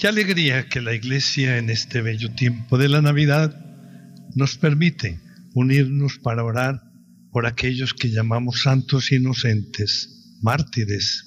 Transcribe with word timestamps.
Qué 0.00 0.08
alegría 0.08 0.66
que 0.66 0.80
la 0.80 0.94
Iglesia 0.94 1.58
en 1.58 1.68
este 1.68 2.00
bello 2.00 2.32
tiempo 2.32 2.78
de 2.78 2.88
la 2.88 3.02
Navidad 3.02 3.54
nos 4.34 4.56
permite 4.56 5.20
unirnos 5.52 6.18
para 6.18 6.42
orar 6.42 6.80
por 7.30 7.44
aquellos 7.44 7.92
que 7.92 8.10
llamamos 8.10 8.62
santos 8.62 9.12
inocentes, 9.12 10.38
mártires. 10.40 11.26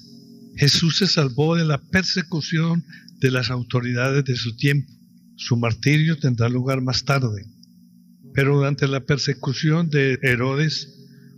Jesús 0.56 0.96
se 0.96 1.06
salvó 1.06 1.54
de 1.54 1.64
la 1.64 1.78
persecución 1.78 2.84
de 3.20 3.30
las 3.30 3.52
autoridades 3.52 4.24
de 4.24 4.34
su 4.34 4.56
tiempo. 4.56 4.92
Su 5.36 5.56
martirio 5.56 6.18
tendrá 6.18 6.48
lugar 6.48 6.80
más 6.80 7.04
tarde. 7.04 7.46
Pero 8.34 8.56
durante 8.56 8.88
la 8.88 9.04
persecución 9.04 9.88
de 9.88 10.18
Herodes, 10.20 10.92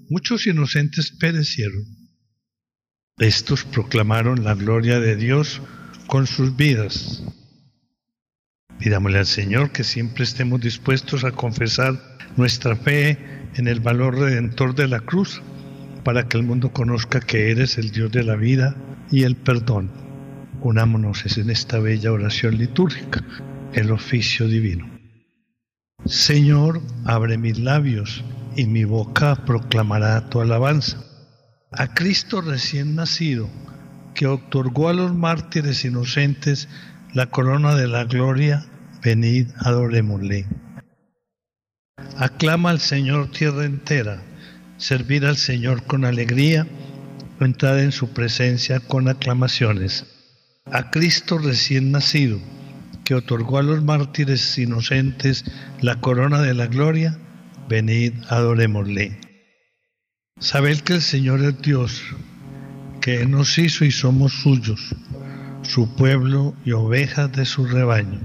muchos 0.09 0.47
inocentes 0.47 1.11
perecieron. 1.11 1.85
Estos 3.19 3.65
proclamaron 3.65 4.43
la 4.43 4.55
gloria 4.55 5.01
de 5.01 5.17
Dios 5.17 5.61
con 6.07 6.27
sus 6.27 6.57
vidas. 6.57 7.23
Pidámosle 8.79 9.19
al 9.19 9.27
Señor 9.27 9.73
que 9.73 9.85
siempre 9.85 10.25
estemos 10.25 10.61
dispuestos 10.61 11.25
a 11.25 11.33
confesar 11.33 12.01
nuestra 12.37 12.77
fe 12.77 13.19
en 13.55 13.69
el 13.69 13.81
valor 13.81 14.19
redentor 14.19 14.75
de 14.75 14.89
la 14.89 15.01
cruz, 15.01 15.43
para 16.05 16.29
que 16.29 16.37
el 16.37 16.45
mundo 16.45 16.73
conozca 16.73 17.21
que 17.21 17.51
eres 17.51 17.79
el 17.79 17.91
Dios 17.91 18.13
de 18.13 18.23
la 18.23 18.37
vida 18.37 18.77
y 19.11 19.25
el 19.25 19.35
perdón. 19.37 19.91
Unámonos 20.61 21.37
en 21.37 21.51
esta 21.51 21.79
bella 21.79 22.13
oración 22.13 22.59
litúrgica, 22.59 23.25
el 23.73 23.91
oficio 23.91 24.47
divino. 24.47 24.89
Señor, 26.05 26.81
abre 27.05 27.39
mis 27.39 27.59
labios 27.59 28.23
y 28.55 28.67
mi 28.67 28.85
boca 28.85 29.45
proclamará 29.45 30.29
tu 30.29 30.41
alabanza. 30.41 31.03
A 31.73 31.93
Cristo 31.95 32.41
recién 32.41 32.95
nacido, 32.95 33.49
que 34.17 34.27
otorgó 34.27 34.89
a 34.89 34.95
los 34.95 35.15
mártires 35.15 35.85
inocentes 35.85 36.69
la 37.13 37.27
corona 37.27 37.75
de 37.77 37.87
la 37.87 38.05
gloria, 38.05 38.67
venid, 39.03 39.49
adorémosle. 39.59 40.47
Aclama 42.17 42.71
al 42.71 42.81
Señor 42.81 43.31
tierra 43.31 43.67
entera, 43.67 44.23
servir 44.79 45.27
al 45.27 45.37
Señor 45.37 45.85
con 45.85 46.05
alegría, 46.05 46.67
entrar 47.41 47.79
en 47.79 47.93
su 47.93 48.09
presencia 48.09 48.81
con 48.81 49.09
aclamaciones. 49.09 50.07
A 50.65 50.91
Cristo 50.91 51.39
recién 51.39 51.93
nacido, 51.93 52.41
que 53.05 53.15
otorgó 53.15 53.59
a 53.59 53.63
los 53.63 53.85
mártires 53.85 54.59
inocentes 54.59 55.45
la 55.81 56.01
corona 56.01 56.41
de 56.41 56.55
la 56.55 56.67
gloria, 56.67 57.19
venid, 57.69 58.15
adorémosle. 58.31 59.21
Sabed 60.41 60.81
que 60.81 60.95
el 60.95 61.03
Señor 61.03 61.43
es 61.43 61.61
Dios, 61.63 62.03
que 63.07 63.25
nos 63.25 63.57
hizo 63.57 63.85
y 63.85 63.93
somos 63.93 64.33
suyos, 64.33 64.81
su 65.63 65.95
pueblo 65.95 66.57
y 66.65 66.73
ovejas 66.73 67.31
de 67.31 67.45
su 67.45 67.65
rebaño. 67.65 68.19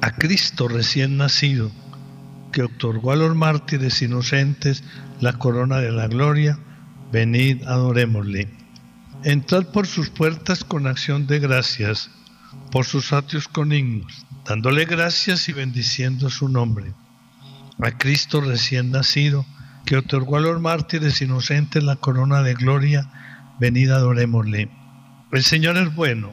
A 0.00 0.12
Cristo 0.12 0.68
recién 0.68 1.16
nacido, 1.16 1.72
que 2.52 2.62
otorgó 2.62 3.10
a 3.10 3.16
los 3.16 3.34
mártires 3.34 4.00
inocentes 4.02 4.84
la 5.20 5.32
corona 5.32 5.78
de 5.78 5.90
la 5.90 6.06
gloria, 6.06 6.56
venid, 7.10 7.64
adorémosle. 7.64 8.48
Entrad 9.24 9.72
por 9.72 9.88
sus 9.88 10.08
puertas 10.10 10.62
con 10.62 10.86
acción 10.86 11.26
de 11.26 11.40
gracias, 11.40 12.08
por 12.70 12.84
sus 12.84 13.12
atrios 13.12 13.48
con 13.48 13.72
himnos, 13.72 14.24
dándole 14.44 14.84
gracias 14.84 15.48
y 15.48 15.52
bendiciendo 15.52 16.30
su 16.30 16.48
nombre. 16.48 16.92
A 17.82 17.90
Cristo 17.90 18.40
recién 18.40 18.92
nacido, 18.92 19.44
que 19.84 19.96
otorgó 19.96 20.36
a 20.36 20.40
los 20.42 20.60
mártires 20.60 21.20
inocentes 21.22 21.82
la 21.82 21.96
corona 21.96 22.42
de 22.42 22.54
gloria, 22.54 23.10
venid 23.60 23.90
adorémosle. 23.90 24.70
El 25.32 25.42
Señor 25.42 25.76
es 25.76 25.94
bueno, 25.94 26.32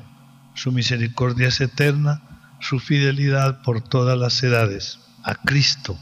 su 0.56 0.72
misericordia 0.72 1.48
es 1.48 1.62
eterna, 1.62 2.22
su 2.60 2.80
fidelidad 2.80 3.62
por 3.62 3.82
todas 3.82 4.18
las 4.18 4.42
edades. 4.44 5.00
A 5.24 5.36
Cristo, 5.36 5.98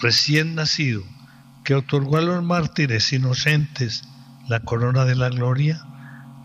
recién 0.00 0.54
nacido, 0.54 1.02
que 1.64 1.74
otorgó 1.74 2.16
a 2.16 2.22
los 2.22 2.42
mártires 2.42 3.12
inocentes 3.12 4.02
la 4.48 4.60
corona 4.60 5.04
de 5.04 5.16
la 5.16 5.28
gloria, 5.28 5.84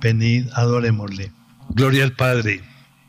venid 0.01 0.47
adorémosle. 0.53 1.31
Gloria 1.69 2.03
al 2.03 2.13
Padre, 2.13 2.61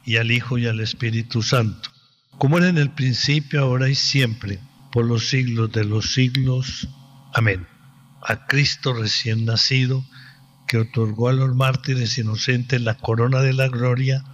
y 0.04 0.16
al 0.16 0.30
Hijo, 0.30 0.58
y 0.58 0.66
al 0.66 0.80
Espíritu 0.80 1.42
Santo, 1.42 1.91
como 2.38 2.58
era 2.58 2.69
en 2.69 2.78
el 2.78 2.91
principio, 2.91 3.62
ahora 3.62 3.88
y 3.88 3.94
siempre, 3.94 4.60
por 4.92 5.04
los 5.04 5.28
siglos 5.28 5.72
de 5.72 5.84
los 5.84 6.12
siglos. 6.14 6.88
Amén. 7.34 7.66
A 8.22 8.47
Cristo 8.47 8.92
recién 8.92 9.44
nacido, 9.44 10.04
que 10.66 10.78
otorgó 10.78 11.28
a 11.28 11.32
los 11.32 11.54
mártires 11.54 12.16
inocentes 12.19 12.80
la 12.80 12.94
corona 12.94 13.41
de 13.41 13.52
la 13.52 13.69
gloria, 13.69 14.25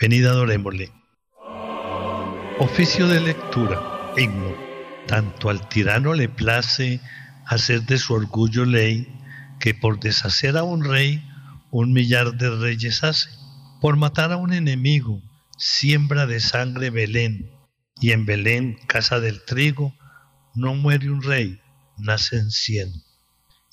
venid 0.00 0.26
adorémosle. 0.26 0.92
Oficio 2.58 3.06
de 3.06 3.20
lectura, 3.20 4.12
himno. 4.16 4.54
Tanto 5.06 5.50
al 5.50 5.68
tirano 5.68 6.14
le 6.14 6.28
place 6.28 7.00
hacer 7.46 7.82
de 7.82 7.98
su 7.98 8.14
orgullo 8.14 8.64
ley, 8.64 9.06
que 9.60 9.74
por 9.74 10.00
deshacer 10.00 10.56
a 10.56 10.64
un 10.64 10.84
rey, 10.84 11.24
un 11.70 11.92
millar 11.92 12.36
de 12.36 12.50
reyes 12.50 13.04
hace. 13.04 13.30
Por 13.80 13.96
matar 13.96 14.32
a 14.32 14.36
un 14.36 14.52
enemigo, 14.52 15.22
siembra 15.58 16.26
de 16.26 16.40
sangre 16.40 16.90
Belén, 16.90 17.50
y 18.00 18.12
en 18.12 18.26
Belén, 18.26 18.78
casa 18.88 19.20
del 19.20 19.44
trigo, 19.44 19.94
no 20.54 20.74
muere 20.74 21.10
un 21.10 21.22
rey, 21.22 21.60
nacen 21.98 22.50
cien. 22.50 22.90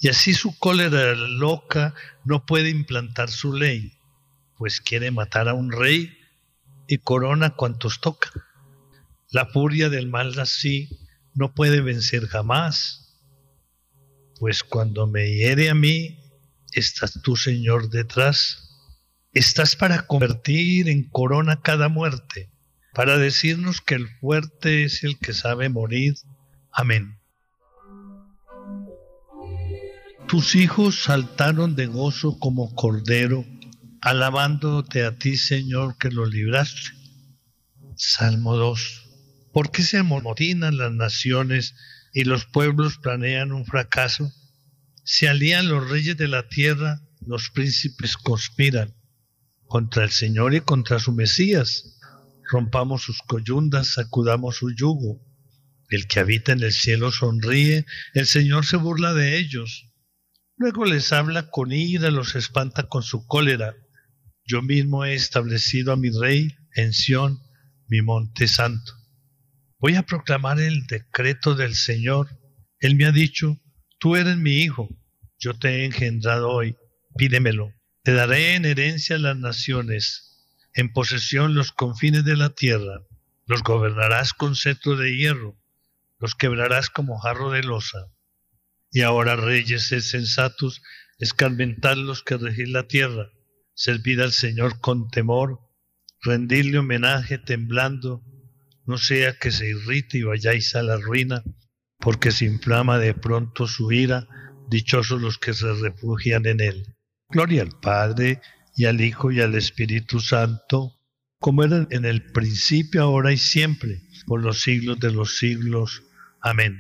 Y 0.04 0.10
así 0.10 0.34
su 0.34 0.60
cólera 0.60 1.16
loca 1.16 1.96
no 2.26 2.46
puede 2.46 2.68
implantar 2.68 3.30
su 3.30 3.54
ley, 3.54 3.94
pues 4.58 4.82
quiere 4.82 5.12
matar 5.12 5.48
a 5.48 5.54
un 5.54 5.72
rey 5.72 6.18
y 6.90 6.98
corona 6.98 7.52
cuantos 7.52 8.02
toca. 8.02 8.30
La 9.32 9.46
furia 9.46 9.88
del 9.88 10.10
mal 10.10 10.38
así 10.42 10.90
no 11.34 11.54
puede 11.54 11.80
vencer 11.80 12.28
jamás, 12.28 13.18
pues 14.42 14.66
cuando 14.66 15.08
me 15.08 15.32
hiere 15.38 15.70
a 15.70 15.74
mí, 15.74 16.20
estás 16.74 17.22
tú, 17.24 17.38
Señor, 17.38 17.90
detrás. 17.90 18.90
Estás 19.32 19.78
para 19.78 20.06
convertir 20.06 20.90
en 20.90 21.10
corona 21.10 21.62
cada 21.62 21.88
muerte, 21.88 22.50
para 22.94 23.18
decirnos 23.18 23.80
que 23.80 23.96
el 23.96 24.10
fuerte 24.20 24.84
es 24.84 25.06
el 25.06 25.18
que 25.18 25.32
sabe 25.32 25.70
morir. 25.70 26.16
Amén. 26.74 27.23
Tus 30.28 30.56
hijos 30.56 31.04
saltaron 31.04 31.76
de 31.76 31.86
gozo 31.86 32.40
como 32.40 32.74
cordero, 32.74 33.46
alabándote 34.02 35.06
a 35.06 35.18
ti, 35.18 35.38
Señor, 35.38 35.98
que 35.98 36.10
los 36.10 36.30
libraste. 36.30 36.92
Salmo 37.96 38.56
2. 38.56 39.04
¿Por 39.54 39.72
qué 39.72 39.84
se 39.84 40.00
amotinan 40.00 40.78
las 40.78 40.92
naciones 40.92 41.76
y 42.14 42.24
los 42.24 42.46
pueblos 42.46 42.98
planean 42.98 43.52
un 43.52 43.66
fracaso? 43.66 44.32
Se 45.04 45.30
alían 45.30 45.70
los 45.70 45.90
reyes 45.90 46.18
de 46.18 46.28
la 46.28 46.48
tierra, 46.48 47.02
los 47.26 47.50
príncipes 47.52 48.18
conspiran 48.18 48.96
contra 49.68 50.04
el 50.04 50.12
Señor 50.12 50.54
y 50.54 50.62
contra 50.62 51.00
su 51.00 51.12
Mesías. 51.12 52.00
Rompamos 52.50 53.04
sus 53.04 53.20
coyundas, 53.22 53.94
sacudamos 53.94 54.58
su 54.58 54.72
yugo. 54.72 55.22
El 55.90 56.08
que 56.08 56.20
habita 56.20 56.52
en 56.52 56.64
el 56.64 56.72
cielo 56.72 57.12
sonríe, 57.12 57.86
el 58.14 58.26
Señor 58.26 58.66
se 58.66 58.78
burla 58.78 59.14
de 59.14 59.38
ellos. 59.38 59.93
Luego 60.64 60.86
les 60.86 61.12
habla 61.12 61.50
con 61.50 61.74
ira, 61.74 62.10
los 62.10 62.36
espanta 62.36 62.84
con 62.84 63.04
su 63.04 63.28
cólera. 63.28 63.76
Yo 64.46 64.62
mismo 64.62 65.04
he 65.04 65.14
establecido 65.14 65.92
a 65.92 65.98
mi 65.98 66.10
rey 66.10 66.56
en 66.74 66.94
Sión, 66.94 67.42
mi 67.90 68.02
monte 68.02 68.48
santo. 68.48 68.94
Voy 69.78 69.96
a 69.96 70.04
proclamar 70.04 70.62
el 70.62 70.88
decreto 70.88 71.54
del 71.54 71.76
Señor. 71.76 72.30
Él 72.80 72.96
me 72.96 73.04
ha 73.04 73.12
dicho, 73.12 73.60
tú 74.00 74.16
eres 74.16 74.38
mi 74.38 74.60
hijo, 74.60 74.88
yo 75.38 75.54
te 75.54 75.68
he 75.82 75.86
engendrado 75.86 76.50
hoy, 76.50 76.78
pídemelo. 77.18 77.74
Te 78.02 78.14
daré 78.14 78.56
en 78.56 78.64
herencia 78.64 79.18
las 79.18 79.36
naciones, 79.36 80.48
en 80.74 80.94
posesión 80.94 81.56
los 81.56 81.74
confines 81.74 82.24
de 82.24 82.38
la 82.38 82.52
tierra. 82.52 83.02
Los 83.48 83.64
gobernarás 83.64 84.32
con 84.32 84.56
cetro 84.56 84.96
de 84.96 85.14
hierro, 85.18 85.58
los 86.20 86.36
quebrarás 86.36 86.90
como 86.90 87.20
jarro 87.20 87.52
de 87.52 87.64
losa. 87.64 88.14
Y 88.94 89.02
ahora, 89.02 89.36
reyes, 89.36 89.88
sed 89.88 90.02
sensatos, 90.02 90.84
escarmentad 91.18 91.98
los 91.98 92.22
que 92.22 92.38
regís 92.38 92.70
la 92.70 92.88
tierra, 92.88 93.32
servid 93.74 94.20
al 94.20 94.32
Señor 94.32 94.80
con 94.82 95.10
temor, 95.10 95.60
rendidle 96.22 96.78
homenaje 96.78 97.40
temblando, 97.40 98.24
no 98.86 99.00
sea 99.00 99.40
que 99.40 99.52
se 99.52 99.68
irrite 99.68 100.20
y 100.20 100.24
vayáis 100.24 100.76
a 100.76 100.84
la 100.84 100.98
ruina, 100.98 101.44
porque 101.98 102.32
se 102.32 102.46
inflama 102.46 103.00
de 103.00 103.16
pronto 103.16 103.66
su 103.66 103.92
ira, 103.92 104.28
dichosos 104.70 105.20
los 105.20 105.40
que 105.40 105.56
se 105.56 105.74
refugian 105.74 106.46
en 106.46 106.62
él. 106.62 106.96
Gloria 107.30 107.64
al 107.64 107.80
Padre 107.82 108.42
y 108.76 108.86
al 108.86 109.02
Hijo 109.02 109.32
y 109.32 109.42
al 109.42 109.56
Espíritu 109.56 110.20
Santo, 110.20 111.00
como 111.40 111.64
era 111.64 111.88
en 111.90 112.06
el 112.06 112.32
principio, 112.32 113.02
ahora 113.02 113.32
y 113.32 113.38
siempre, 113.38 114.04
por 114.28 114.44
los 114.44 114.62
siglos 114.62 115.00
de 115.00 115.12
los 115.12 115.38
siglos. 115.38 116.04
Amén. 116.42 116.80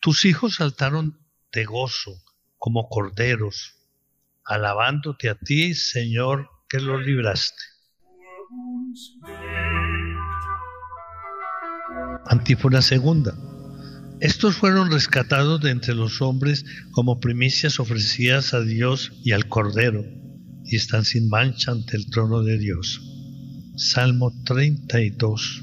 Tus 0.00 0.24
hijos 0.24 0.56
saltaron 0.56 1.23
de 1.54 1.64
gozo 1.64 2.20
como 2.58 2.88
corderos, 2.88 3.76
alabándote 4.44 5.30
a 5.30 5.36
ti, 5.36 5.74
Señor, 5.74 6.48
que 6.68 6.80
los 6.80 7.04
libraste. 7.06 7.62
Antífona 12.26 12.82
segunda. 12.82 13.34
Estos 14.20 14.56
fueron 14.56 14.90
rescatados 14.90 15.60
de 15.60 15.70
entre 15.70 15.94
los 15.94 16.22
hombres 16.22 16.64
como 16.92 17.20
primicias 17.20 17.78
ofrecidas 17.80 18.54
a 18.54 18.60
Dios 18.60 19.12
y 19.22 19.32
al 19.32 19.48
Cordero, 19.48 20.04
y 20.64 20.76
están 20.76 21.04
sin 21.04 21.28
mancha 21.28 21.72
ante 21.72 21.96
el 21.96 22.10
trono 22.10 22.42
de 22.42 22.58
Dios. 22.58 23.00
Salmo 23.76 24.32
32. 24.44 25.62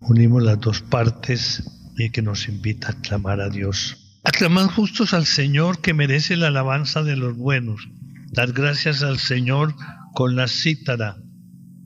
Unimos 0.00 0.42
las 0.42 0.60
dos 0.60 0.82
partes 0.82 1.62
y 1.96 2.10
que 2.10 2.20
nos 2.20 2.48
invita 2.48 2.90
a 2.90 3.00
clamar 3.00 3.40
a 3.40 3.48
Dios. 3.48 4.03
Aclamad 4.26 4.68
justos 4.68 5.12
al 5.12 5.26
Señor 5.26 5.82
que 5.82 5.92
merece 5.92 6.36
la 6.36 6.48
alabanza 6.48 7.02
de 7.02 7.14
los 7.14 7.36
buenos. 7.36 7.86
Dar 8.32 8.52
gracias 8.52 9.02
al 9.02 9.18
Señor 9.18 9.74
con 10.14 10.34
la 10.34 10.48
cítara. 10.48 11.18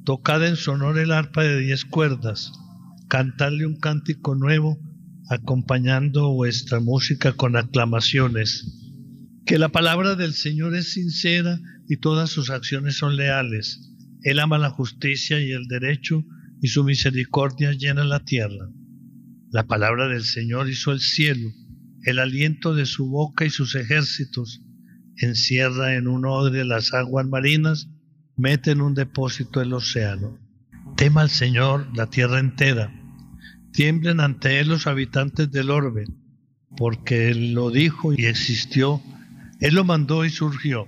Tocad 0.05 0.47
en 0.47 0.55
sonor 0.55 0.99
el 0.99 1.11
arpa 1.11 1.43
de 1.43 1.59
diez 1.59 1.85
cuerdas. 1.85 2.53
Cantarle 3.09 3.67
un 3.67 3.81
cántico 3.81 4.37
nuevo 4.37 4.79
acompañando 5.29 6.33
vuestra 6.33 6.79
música 6.79 7.33
con 7.33 7.57
aclamaciones. 7.57 8.73
Que 9.45 9.59
la 9.59 9.71
palabra 9.71 10.15
del 10.15 10.33
Señor 10.33 10.77
es 10.77 10.93
sincera 10.93 11.59
y 11.89 11.97
todas 11.97 12.31
sus 12.31 12.51
acciones 12.51 12.99
son 12.99 13.17
leales. 13.17 13.81
Él 14.23 14.39
ama 14.39 14.59
la 14.59 14.71
justicia 14.71 15.41
y 15.41 15.51
el 15.51 15.67
derecho 15.67 16.25
y 16.63 16.69
su 16.69 16.85
misericordia 16.85 17.73
llena 17.73 18.05
la 18.05 18.25
tierra. 18.25 18.71
La 19.51 19.67
palabra 19.67 20.07
del 20.07 20.23
Señor 20.23 20.69
hizo 20.71 20.93
el 20.93 21.01
cielo, 21.01 21.51
el 22.03 22.19
aliento 22.19 22.75
de 22.75 22.87
su 22.87 23.09
boca 23.09 23.45
y 23.45 23.51
sus 23.51 23.75
ejércitos. 23.75 24.63
Encierra 25.17 25.95
en 25.95 26.09
un 26.09 26.25
odre 26.27 26.65
las 26.65 26.95
aguas 26.95 27.27
marinas, 27.27 27.89
mete 28.37 28.71
en 28.71 28.81
un 28.81 28.95
depósito 28.95 29.61
el 29.61 29.73
océano. 29.73 30.39
Tema 30.97 31.23
al 31.23 31.31
Señor 31.31 31.89
la 31.97 32.09
tierra 32.09 32.39
entera 32.39 32.93
Tiemblen 33.73 34.19
ante 34.19 34.59
él 34.59 34.69
los 34.69 34.87
habitantes 34.87 35.51
del 35.53 35.71
orbe, 35.71 36.05
porque 36.77 37.29
él 37.29 37.53
lo 37.53 37.71
dijo 37.71 38.13
y 38.13 38.27
existió, 38.27 39.01
él 39.61 39.75
lo 39.75 39.85
mandó 39.85 40.25
y 40.25 40.31
surgió. 40.31 40.87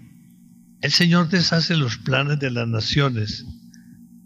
El 0.81 0.91
Señor 0.91 1.29
deshace 1.29 1.77
los 1.77 1.99
planes 1.99 2.41
de 2.41 2.51
las 2.51 2.67
naciones, 2.67 3.47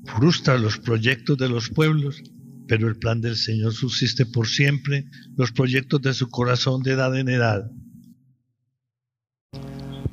frustra 0.04 0.56
los 0.56 0.78
proyectos 0.78 1.36
de 1.36 1.48
los 1.48 1.68
pueblos, 1.68 2.22
pero 2.66 2.88
el 2.88 2.96
plan 2.96 3.20
del 3.20 3.36
Señor 3.36 3.72
subsiste 3.74 4.26
por 4.26 4.48
siempre, 4.48 5.06
los 5.36 5.52
proyectos 5.52 6.02
de 6.02 6.14
su 6.14 6.28
corazón 6.28 6.82
de 6.82 6.92
edad 6.92 7.16
en 7.16 7.28
edad. 7.28 7.70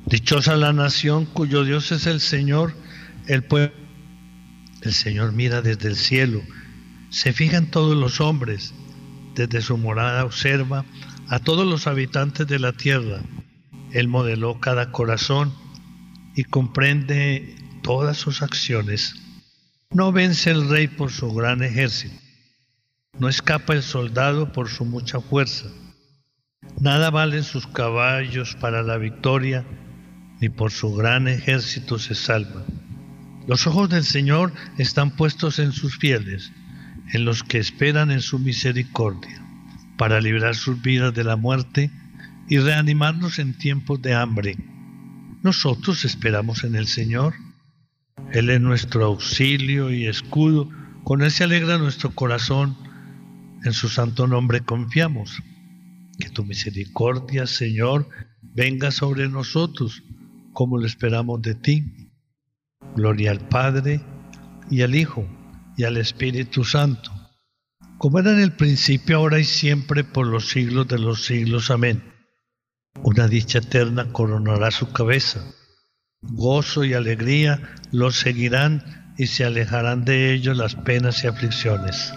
Dichosa 0.06 0.56
la 0.56 0.72
nación 0.72 1.26
cuyo 1.26 1.64
Dios 1.64 1.92
es 1.92 2.06
el 2.06 2.20
Señor, 2.20 2.74
el 3.26 3.44
pueblo. 3.44 3.74
El 4.82 4.92
Señor 4.92 5.32
mira 5.32 5.62
desde 5.62 5.88
el 5.88 5.96
cielo 5.96 6.42
se 7.12 7.34
fijan 7.34 7.66
todos 7.66 7.94
los 7.94 8.22
hombres, 8.22 8.72
desde 9.34 9.60
su 9.60 9.76
morada 9.76 10.24
observa 10.24 10.86
a 11.28 11.40
todos 11.40 11.66
los 11.66 11.86
habitantes 11.86 12.46
de 12.46 12.58
la 12.58 12.72
tierra. 12.72 13.22
Él 13.92 14.08
modeló 14.08 14.60
cada 14.60 14.90
corazón 14.92 15.54
y 16.34 16.44
comprende 16.44 17.54
todas 17.82 18.16
sus 18.16 18.40
acciones. 18.40 19.14
No 19.90 20.10
vence 20.10 20.50
el 20.50 20.70
rey 20.70 20.88
por 20.88 21.12
su 21.12 21.34
gran 21.34 21.62
ejército, 21.62 22.14
no 23.18 23.28
escapa 23.28 23.74
el 23.74 23.82
soldado 23.82 24.52
por 24.52 24.68
su 24.68 24.84
mucha 24.84 25.20
fuerza. 25.20 25.66
Nada 26.80 27.10
valen 27.10 27.44
sus 27.44 27.66
caballos 27.66 28.56
para 28.60 28.82
la 28.82 28.96
victoria, 28.96 29.64
ni 30.40 30.48
por 30.48 30.70
su 30.70 30.94
gran 30.94 31.28
ejército 31.28 31.98
se 31.98 32.14
salva. 32.14 32.64
Los 33.46 33.66
ojos 33.66 33.90
del 33.90 34.04
Señor 34.04 34.52
están 34.78 35.10
puestos 35.10 35.58
en 35.58 35.72
sus 35.72 35.98
fieles 35.98 36.52
en 37.12 37.24
los 37.24 37.42
que 37.42 37.58
esperan 37.58 38.10
en 38.10 38.20
su 38.20 38.38
misericordia, 38.38 39.42
para 39.98 40.20
librar 40.20 40.54
sus 40.54 40.80
vidas 40.80 41.12
de 41.12 41.24
la 41.24 41.36
muerte 41.36 41.90
y 42.48 42.58
reanimarnos 42.58 43.38
en 43.38 43.56
tiempos 43.56 44.00
de 44.00 44.14
hambre. 44.14 44.56
Nosotros 45.42 46.04
esperamos 46.04 46.64
en 46.64 46.74
el 46.74 46.86
Señor. 46.86 47.34
Él 48.32 48.48
es 48.48 48.60
nuestro 48.60 49.04
auxilio 49.04 49.90
y 49.90 50.06
escudo, 50.06 50.70
con 51.04 51.22
Él 51.22 51.30
se 51.30 51.44
alegra 51.44 51.78
nuestro 51.78 52.12
corazón, 52.14 52.76
en 53.64 53.72
su 53.72 53.88
santo 53.88 54.26
nombre 54.26 54.60
confiamos. 54.60 55.42
Que 56.18 56.28
tu 56.30 56.44
misericordia, 56.44 57.46
Señor, 57.46 58.08
venga 58.42 58.90
sobre 58.90 59.28
nosotros, 59.28 60.02
como 60.52 60.78
lo 60.78 60.86
esperamos 60.86 61.42
de 61.42 61.54
ti. 61.54 62.10
Gloria 62.94 63.30
al 63.30 63.48
Padre 63.48 64.00
y 64.70 64.82
al 64.82 64.94
Hijo 64.94 65.26
y 65.76 65.84
al 65.84 65.96
Espíritu 65.96 66.64
Santo, 66.64 67.10
como 67.98 68.18
era 68.18 68.32
en 68.32 68.40
el 68.40 68.52
principio, 68.52 69.16
ahora 69.16 69.38
y 69.38 69.44
siempre, 69.44 70.04
por 70.04 70.26
los 70.26 70.48
siglos 70.48 70.88
de 70.88 70.98
los 70.98 71.24
siglos. 71.24 71.70
Amén. 71.70 72.02
Una 73.02 73.28
dicha 73.28 73.58
eterna 73.58 74.12
coronará 74.12 74.70
su 74.70 74.92
cabeza. 74.92 75.40
Gozo 76.20 76.84
y 76.84 76.94
alegría 76.94 77.74
los 77.90 78.16
seguirán 78.16 79.14
y 79.16 79.26
se 79.28 79.44
alejarán 79.44 80.04
de 80.04 80.32
ellos 80.32 80.56
las 80.56 80.74
penas 80.74 81.24
y 81.24 81.28
aflicciones. 81.28 82.12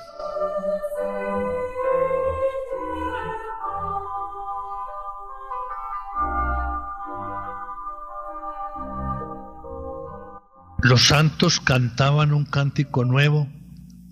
Los 10.88 11.08
santos 11.08 11.60
cantaban 11.60 12.32
un 12.32 12.46
cántico 12.46 13.06
nuevo 13.06 13.50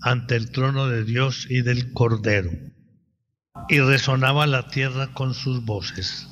ante 0.02 0.34
el 0.34 0.50
trono 0.50 0.88
de 0.88 1.04
Dios 1.04 1.46
y 1.48 1.62
del 1.62 1.92
Cordero, 1.92 2.50
y 3.68 3.78
resonaba 3.78 4.48
la 4.48 4.66
tierra 4.66 5.14
con 5.14 5.34
sus 5.34 5.64
voces. 5.64 6.26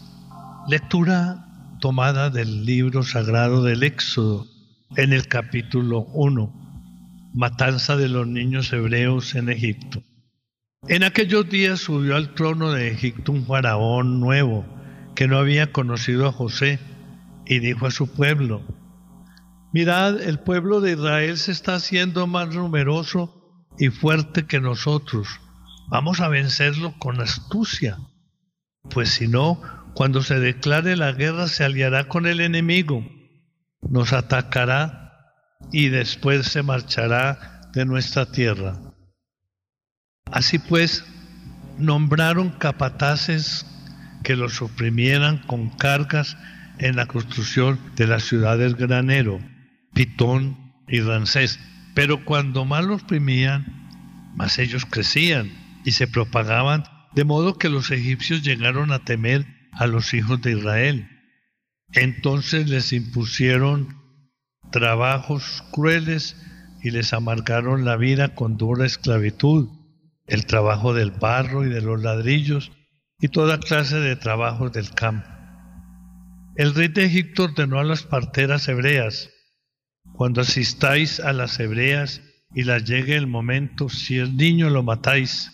Lectura 0.66 1.46
tomada 1.80 2.28
del 2.28 2.66
libro 2.66 3.04
sagrado 3.04 3.62
del 3.62 3.84
Éxodo, 3.84 4.48
en 4.96 5.12
el 5.12 5.28
capítulo 5.28 6.00
1, 6.12 7.30
Matanza 7.34 7.96
de 7.96 8.08
los 8.08 8.26
niños 8.26 8.72
hebreos 8.72 9.36
en 9.36 9.48
Egipto. 9.48 10.02
En 10.88 11.04
aquellos 11.04 11.48
días 11.48 11.78
subió 11.78 12.16
al 12.16 12.34
trono 12.34 12.72
de 12.72 12.90
Egipto 12.90 13.30
un 13.30 13.46
faraón 13.46 14.18
nuevo 14.18 14.66
que 15.14 15.28
no 15.28 15.38
había 15.38 15.70
conocido 15.70 16.26
a 16.26 16.32
José 16.32 16.80
y 17.46 17.60
dijo 17.60 17.86
a 17.86 17.92
su 17.92 18.12
pueblo, 18.12 18.60
Mirad, 19.72 20.20
el 20.20 20.38
pueblo 20.38 20.82
de 20.82 20.92
Israel 20.92 21.38
se 21.38 21.50
está 21.50 21.76
haciendo 21.76 22.26
más 22.26 22.54
numeroso 22.54 23.64
y 23.78 23.88
fuerte 23.88 24.44
que 24.44 24.60
nosotros. 24.60 25.40
Vamos 25.88 26.20
a 26.20 26.28
vencerlo 26.28 26.94
con 26.98 27.22
astucia. 27.22 27.98
Pues 28.90 29.08
si 29.08 29.28
no, 29.28 29.62
cuando 29.94 30.22
se 30.22 30.38
declare 30.38 30.94
la 30.94 31.12
guerra 31.12 31.48
se 31.48 31.64
aliará 31.64 32.06
con 32.06 32.26
el 32.26 32.40
enemigo, 32.40 33.02
nos 33.80 34.12
atacará 34.12 35.32
y 35.72 35.88
después 35.88 36.48
se 36.48 36.62
marchará 36.62 37.62
de 37.72 37.86
nuestra 37.86 38.26
tierra. 38.26 38.78
Así 40.30 40.58
pues, 40.58 41.02
nombraron 41.78 42.50
capataces 42.50 43.64
que 44.22 44.36
los 44.36 44.60
oprimieran 44.60 45.38
con 45.46 45.70
cargas 45.70 46.36
en 46.78 46.96
la 46.96 47.06
construcción 47.06 47.80
de 47.96 48.06
las 48.06 48.24
ciudades 48.24 48.74
granero 48.76 49.40
Pitón 49.94 50.74
y 50.88 51.00
Ramsés. 51.00 51.58
Pero 51.94 52.24
cuando 52.24 52.64
más 52.64 52.84
los 52.84 53.02
primían, 53.02 54.32
más 54.34 54.58
ellos 54.58 54.86
crecían 54.86 55.50
y 55.84 55.92
se 55.92 56.06
propagaban, 56.06 56.84
de 57.14 57.24
modo 57.24 57.58
que 57.58 57.68
los 57.68 57.90
egipcios 57.90 58.42
llegaron 58.42 58.92
a 58.92 59.04
temer 59.04 59.46
a 59.72 59.86
los 59.86 60.14
hijos 60.14 60.40
de 60.42 60.52
Israel. 60.52 61.08
Entonces 61.92 62.68
les 62.68 62.92
impusieron 62.92 63.96
trabajos 64.70 65.62
crueles 65.72 66.36
y 66.82 66.90
les 66.90 67.12
amargaron 67.12 67.84
la 67.84 67.96
vida 67.96 68.34
con 68.34 68.56
dura 68.56 68.86
esclavitud, 68.86 69.68
el 70.26 70.46
trabajo 70.46 70.94
del 70.94 71.10
barro 71.10 71.64
y 71.66 71.68
de 71.68 71.82
los 71.82 72.02
ladrillos 72.02 72.72
y 73.20 73.28
toda 73.28 73.60
clase 73.60 74.00
de 74.00 74.16
trabajos 74.16 74.72
del 74.72 74.90
campo. 74.90 75.28
El 76.56 76.74
rey 76.74 76.88
de 76.88 77.04
Egipto 77.04 77.44
ordenó 77.44 77.78
a 77.78 77.84
las 77.84 78.02
parteras 78.02 78.68
hebreas, 78.68 79.30
cuando 80.22 80.42
asistáis 80.42 81.18
a 81.18 81.32
las 81.32 81.58
hebreas 81.58 82.22
y 82.54 82.62
las 82.62 82.84
llegue 82.84 83.16
el 83.16 83.26
momento, 83.26 83.88
si 83.88 84.20
es 84.20 84.32
niño 84.32 84.70
lo 84.70 84.84
matáis, 84.84 85.50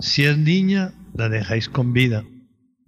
si 0.00 0.24
es 0.24 0.36
niña 0.36 0.92
la 1.14 1.28
dejáis 1.28 1.68
con 1.68 1.92
vida. 1.92 2.24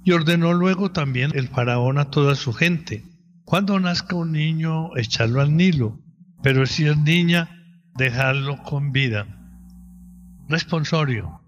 Y 0.02 0.11
ordenó 0.11 0.55
luego 0.55 0.90
también 0.90 1.31
el 1.37 1.47
faraón 1.47 1.99
a 1.99 2.11
toda 2.11 2.35
su 2.35 2.52
gente, 2.52 3.05
cuando 3.45 3.78
nazca 3.78 4.17
un 4.17 4.33
niño, 4.33 4.97
echarlo 4.97 5.40
al 5.40 5.57
Nilo, 5.57 6.00
pero 6.43 6.67
si 6.67 6.88
es 6.88 6.99
niña, 6.99 7.49
dejarlo 7.95 8.61
con 8.64 8.90
vida. 8.90 9.28
Responsorio. 10.49 11.43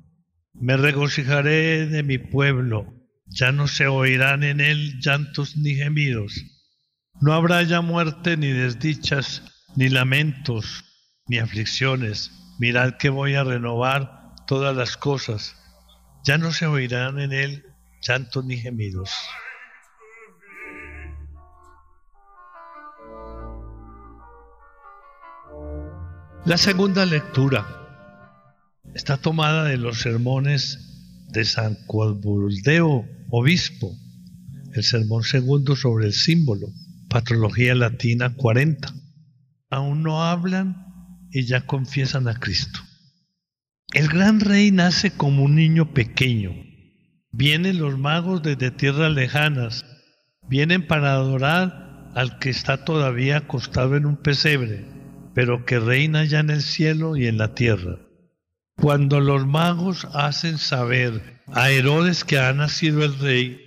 Me 0.54 0.76
regocijaré 0.76 1.88
de 1.88 2.04
mi 2.04 2.19
pueblo, 2.19 2.87
ya 3.26 3.50
no 3.50 3.66
se 3.66 3.88
oirán 3.88 4.45
en 4.45 4.61
él 4.61 5.00
llantos 5.00 5.57
ni 5.57 5.75
gemidos 5.75 6.50
no 7.21 7.33
habrá 7.33 7.62
ya 7.62 7.81
muerte 7.81 8.37
ni 8.37 8.49
desdichas, 8.49 9.43
ni 9.76 9.88
lamentos, 9.88 10.85
ni 11.26 11.38
aflicciones. 11.38 12.33
Mirad 12.59 12.97
que 12.99 13.09
voy 13.09 13.35
a 13.35 13.45
renovar 13.45 14.35
todas 14.47 14.76
las 14.76 14.97
cosas. 14.97 15.57
Ya 16.25 16.38
no 16.38 16.52
se 16.52 16.67
oirán 16.67 17.19
en 17.19 17.33
él 17.33 17.64
llantos 18.02 18.45
ni 18.45 18.57
gemidos. 18.57 19.11
La 26.47 26.57
segunda 26.57 27.05
lectura 27.05 27.67
está 28.95 29.19
tomada 29.19 29.64
de 29.64 29.76
los 29.76 30.00
sermones 30.00 31.26
de 31.29 31.45
San 31.45 31.76
Cualbuldeo, 31.87 33.05
obispo, 33.31 33.95
el 34.73 34.83
sermón 34.83 35.23
segundo 35.23 35.76
sobre 35.76 36.07
el 36.07 36.12
símbolo, 36.12 36.69
patrología 37.11 37.75
latina 37.75 38.35
40. 38.35 38.88
Aún 39.69 40.02
no 40.02 40.23
hablan 40.23 40.87
y 41.31 41.45
ya 41.45 41.67
confiesan 41.67 42.29
a 42.29 42.38
Cristo. 42.38 42.81
El 43.93 44.09
gran 44.09 44.40
rey 44.40 44.71
nace 44.71 45.11
como 45.11 45.43
un 45.43 45.57
niño 45.57 45.93
pequeño. 45.93 46.52
Vienen 47.33 47.81
los 47.81 47.99
magos 47.99 48.43
desde 48.43 48.71
tierras 48.71 49.12
lejanas. 49.12 49.85
Vienen 50.49 50.87
para 50.87 51.12
adorar 51.12 52.11
al 52.14 52.38
que 52.38 52.50
está 52.50 52.85
todavía 52.85 53.38
acostado 53.38 53.97
en 53.97 54.07
un 54.07 54.17
pesebre, 54.17 54.87
pero 55.35 55.64
que 55.64 55.81
reina 55.81 56.25
ya 56.25 56.38
en 56.38 56.50
el 56.50 56.62
cielo 56.62 57.17
y 57.17 57.26
en 57.26 57.38
la 57.38 57.55
tierra. 57.55 57.99
Cuando 58.76 59.21
los 59.21 59.47
magos 59.47 60.07
hacen 60.14 60.59
saber 60.59 61.40
a 61.52 61.71
Herodes 61.71 62.25
que 62.25 62.38
ha 62.38 62.52
nacido 62.52 63.05
el 63.05 63.19
rey, 63.19 63.61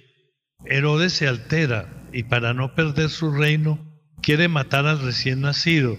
Herodes 0.66 1.14
se 1.14 1.28
altera 1.28 2.03
y 2.14 2.24
para 2.24 2.54
no 2.54 2.76
perder 2.76 3.10
su 3.10 3.32
reino 3.32 3.80
quiere 4.22 4.48
matar 4.48 4.86
al 4.86 5.02
recién 5.02 5.42
nacido 5.42 5.98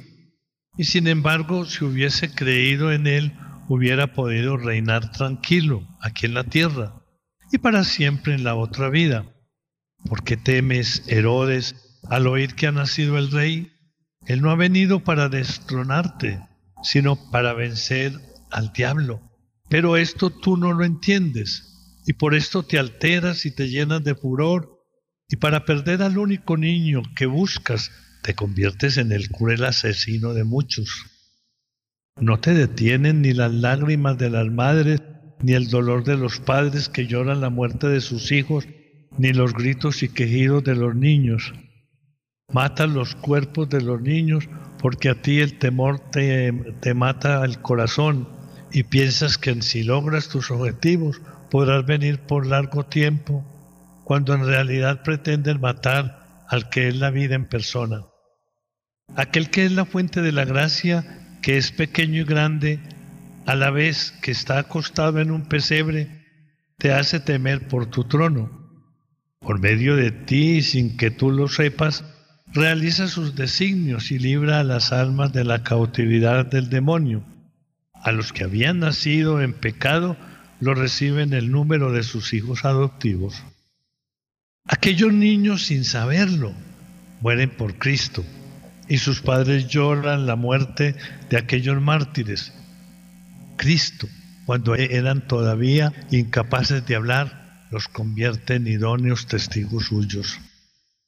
y 0.76 0.84
sin 0.84 1.06
embargo, 1.06 1.64
si 1.64 1.84
hubiese 1.84 2.34
creído 2.34 2.90
en 2.90 3.06
Él, 3.06 3.36
hubiera 3.68 4.12
podido 4.12 4.56
reinar 4.56 5.12
tranquilo 5.12 5.86
aquí 6.00 6.26
en 6.26 6.34
la 6.34 6.44
tierra 6.44 7.00
y 7.52 7.58
para 7.58 7.84
siempre 7.84 8.34
en 8.34 8.44
la 8.44 8.56
otra 8.56 8.88
vida. 8.88 9.24
¿Por 10.08 10.24
qué 10.24 10.36
temes, 10.36 11.04
Herodes, 11.06 12.00
al 12.10 12.26
oír 12.26 12.54
que 12.54 12.66
ha 12.66 12.72
nacido 12.72 13.18
el 13.18 13.30
rey? 13.30 13.72
Él 14.26 14.42
no 14.42 14.50
ha 14.50 14.56
venido 14.56 15.04
para 15.04 15.28
destronarte, 15.28 16.40
sino 16.82 17.30
para 17.30 17.52
vencer 17.52 18.12
al 18.50 18.72
diablo. 18.72 19.22
Pero 19.68 19.96
esto 19.96 20.30
tú 20.30 20.56
no 20.56 20.72
lo 20.72 20.84
entiendes, 20.84 22.00
y 22.04 22.14
por 22.14 22.34
esto 22.34 22.64
te 22.64 22.78
alteras 22.78 23.46
y 23.46 23.54
te 23.54 23.68
llenas 23.68 24.02
de 24.02 24.14
furor, 24.14 24.73
y 25.28 25.36
para 25.36 25.64
perder 25.64 26.02
al 26.02 26.18
único 26.18 26.56
niño 26.56 27.02
que 27.16 27.26
buscas, 27.26 27.90
te 28.22 28.34
conviertes 28.34 28.96
en 28.96 29.12
el 29.12 29.28
cruel 29.28 29.64
asesino 29.64 30.32
de 30.34 30.44
muchos. 30.44 30.88
No 32.20 32.40
te 32.40 32.54
detienen 32.54 33.22
ni 33.22 33.32
las 33.32 33.52
lágrimas 33.52 34.16
de 34.18 34.30
las 34.30 34.50
madres, 34.50 35.02
ni 35.42 35.52
el 35.52 35.68
dolor 35.68 36.04
de 36.04 36.16
los 36.16 36.40
padres 36.40 36.88
que 36.88 37.06
lloran 37.06 37.40
la 37.40 37.50
muerte 37.50 37.88
de 37.88 38.00
sus 38.00 38.32
hijos, 38.32 38.66
ni 39.18 39.32
los 39.32 39.52
gritos 39.52 40.02
y 40.02 40.08
quejidos 40.08 40.64
de 40.64 40.74
los 40.74 40.94
niños. 40.94 41.52
Matan 42.52 42.94
los 42.94 43.14
cuerpos 43.14 43.68
de 43.68 43.80
los 43.80 44.00
niños 44.00 44.48
porque 44.78 45.08
a 45.08 45.20
ti 45.20 45.40
el 45.40 45.58
temor 45.58 45.98
te, 46.10 46.52
te 46.80 46.94
mata 46.94 47.44
el 47.44 47.60
corazón 47.60 48.28
y 48.70 48.84
piensas 48.84 49.38
que 49.38 49.60
si 49.62 49.82
logras 49.82 50.28
tus 50.28 50.50
objetivos 50.50 51.20
podrás 51.50 51.84
venir 51.86 52.20
por 52.20 52.46
largo 52.46 52.84
tiempo, 52.84 53.44
cuando 54.04 54.34
en 54.34 54.46
realidad 54.46 55.02
pretenden 55.02 55.60
matar 55.60 56.44
al 56.48 56.68
que 56.68 56.88
es 56.88 56.96
la 56.96 57.10
vida 57.10 57.34
en 57.34 57.46
persona. 57.46 58.02
Aquel 59.16 59.50
que 59.50 59.64
es 59.64 59.72
la 59.72 59.84
fuente 59.84 60.22
de 60.22 60.32
la 60.32 60.44
gracia, 60.44 61.38
que 61.42 61.56
es 61.56 61.72
pequeño 61.72 62.22
y 62.22 62.24
grande, 62.24 62.80
a 63.46 63.54
la 63.54 63.70
vez 63.70 64.12
que 64.22 64.30
está 64.30 64.58
acostado 64.58 65.20
en 65.20 65.30
un 65.30 65.46
pesebre, 65.46 66.24
te 66.78 66.92
hace 66.92 67.20
temer 67.20 67.68
por 67.68 67.86
tu 67.86 68.04
trono. 68.04 68.50
Por 69.40 69.60
medio 69.60 69.96
de 69.96 70.10
ti, 70.10 70.62
sin 70.62 70.96
que 70.96 71.10
tú 71.10 71.30
lo 71.30 71.48
sepas, 71.48 72.04
realiza 72.46 73.08
sus 73.08 73.34
designios 73.34 74.10
y 74.10 74.18
libra 74.18 74.60
a 74.60 74.64
las 74.64 74.92
almas 74.92 75.32
de 75.32 75.44
la 75.44 75.62
cautividad 75.62 76.46
del 76.46 76.70
demonio. 76.70 77.24
A 77.92 78.12
los 78.12 78.32
que 78.32 78.44
habían 78.44 78.80
nacido 78.80 79.42
en 79.42 79.52
pecado, 79.52 80.16
lo 80.60 80.74
reciben 80.74 81.32
el 81.34 81.50
número 81.50 81.92
de 81.92 82.02
sus 82.02 82.32
hijos 82.32 82.64
adoptivos. 82.64 83.44
Aquellos 84.66 85.12
niños, 85.12 85.66
sin 85.66 85.84
saberlo, 85.84 86.54
mueren 87.20 87.50
por 87.50 87.78
Cristo 87.78 88.24
y 88.88 88.96
sus 88.98 89.20
padres 89.20 89.68
lloran 89.68 90.26
la 90.26 90.36
muerte 90.36 90.94
de 91.28 91.36
aquellos 91.36 91.80
mártires. 91.82 92.52
Cristo, 93.56 94.08
cuando 94.46 94.74
eran 94.74 95.26
todavía 95.26 95.92
incapaces 96.10 96.86
de 96.86 96.96
hablar, 96.96 97.66
los 97.70 97.88
convierte 97.88 98.54
en 98.54 98.66
idóneos 98.66 99.26
testigos 99.26 99.86
suyos. 99.86 100.40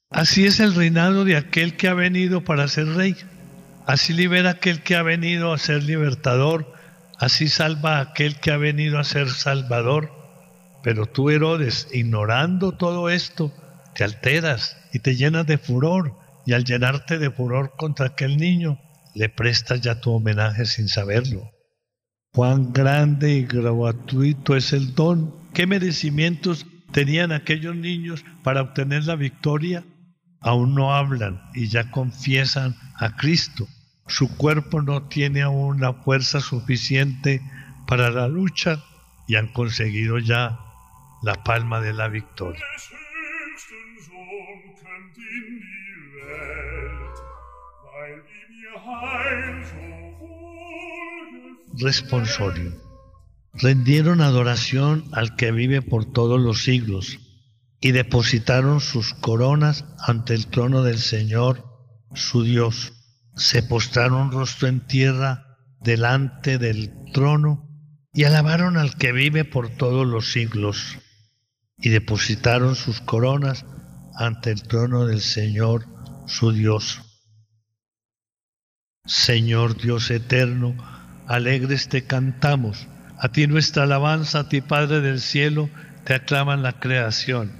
Así 0.09 0.45
es 0.45 0.59
el 0.59 0.75
reinado 0.75 1.25
de 1.25 1.35
aquel 1.35 1.75
que 1.75 1.87
ha 1.87 1.93
venido 1.93 2.43
para 2.43 2.67
ser 2.67 2.87
rey. 2.89 3.15
Así 3.87 4.13
libera 4.13 4.51
aquel 4.51 4.83
que 4.83 4.95
ha 4.95 5.01
venido 5.01 5.51
a 5.51 5.57
ser 5.57 5.83
libertador. 5.83 6.73
Así 7.19 7.47
salva 7.47 7.99
aquel 8.01 8.39
que 8.39 8.51
ha 8.51 8.57
venido 8.57 8.99
a 8.99 9.03
ser 9.03 9.29
salvador. 9.29 10.11
Pero 10.87 11.05
tú, 11.05 11.29
Herodes, 11.29 11.89
ignorando 11.91 12.71
todo 12.71 13.09
esto, 13.09 13.51
te 13.93 14.05
alteras 14.05 14.77
y 14.93 14.99
te 14.99 15.17
llenas 15.17 15.45
de 15.45 15.57
furor 15.57 16.17
y 16.45 16.53
al 16.53 16.63
llenarte 16.63 17.17
de 17.19 17.29
furor 17.29 17.73
contra 17.77 18.05
aquel 18.05 18.37
niño, 18.37 18.79
le 19.13 19.27
prestas 19.27 19.81
ya 19.81 19.99
tu 19.99 20.11
homenaje 20.11 20.65
sin 20.65 20.87
saberlo. 20.87 21.51
Cuán 22.31 22.71
grande 22.71 23.33
y 23.33 23.43
gratuito 23.43 24.55
es 24.55 24.71
el 24.71 24.95
don. 24.95 25.35
¿Qué 25.53 25.67
merecimientos 25.67 26.65
tenían 26.93 27.33
aquellos 27.33 27.75
niños 27.75 28.23
para 28.41 28.61
obtener 28.61 29.03
la 29.03 29.17
victoria? 29.17 29.83
Aún 30.39 30.73
no 30.73 30.95
hablan 30.95 31.41
y 31.53 31.67
ya 31.67 31.91
confiesan 31.91 32.77
a 32.95 33.17
Cristo. 33.17 33.67
Su 34.07 34.37
cuerpo 34.37 34.81
no 34.81 35.09
tiene 35.09 35.41
aún 35.41 35.81
la 35.81 35.91
fuerza 35.91 36.39
suficiente 36.39 37.41
para 37.87 38.09
la 38.09 38.29
lucha 38.29 38.81
y 39.27 39.35
han 39.35 39.51
conseguido 39.51 40.19
ya 40.19 40.63
la 41.21 41.43
palma 41.43 41.81
de 41.81 41.93
la 41.93 42.07
victoria. 42.07 42.63
Responsorio. 51.79 52.73
Rendieron 53.53 54.21
adoración 54.21 55.05
al 55.13 55.35
que 55.35 55.51
vive 55.51 55.81
por 55.81 56.05
todos 56.05 56.39
los 56.39 56.63
siglos 56.63 57.19
y 57.79 57.91
depositaron 57.91 58.79
sus 58.79 59.13
coronas 59.15 59.85
ante 60.05 60.35
el 60.35 60.47
trono 60.47 60.83
del 60.83 60.99
Señor, 60.99 61.65
su 62.13 62.43
Dios. 62.43 62.93
Se 63.35 63.63
postraron 63.63 64.31
rostro 64.31 64.67
en 64.67 64.85
tierra 64.85 65.57
delante 65.81 66.57
del 66.57 66.93
trono 67.13 67.67
y 68.13 68.23
alabaron 68.23 68.77
al 68.77 68.95
que 68.97 69.11
vive 69.11 69.45
por 69.45 69.69
todos 69.69 70.05
los 70.05 70.31
siglos 70.31 70.97
y 71.79 71.89
depositaron 71.89 72.75
sus 72.75 73.01
coronas 73.01 73.65
ante 74.15 74.51
el 74.51 74.63
trono 74.63 75.05
del 75.05 75.21
Señor, 75.21 75.85
su 76.25 76.51
Dios. 76.51 77.01
Señor 79.05 79.77
Dios 79.77 80.09
eterno, 80.11 80.75
alegres 81.27 81.87
te 81.87 82.03
cantamos, 82.03 82.87
a 83.19 83.29
ti 83.29 83.47
nuestra 83.47 83.83
alabanza, 83.83 84.39
a 84.39 84.49
ti 84.49 84.61
Padre 84.61 85.01
del 85.01 85.21
cielo, 85.21 85.69
te 86.03 86.13
aclaman 86.15 86.63
la 86.63 86.79
creación. 86.79 87.51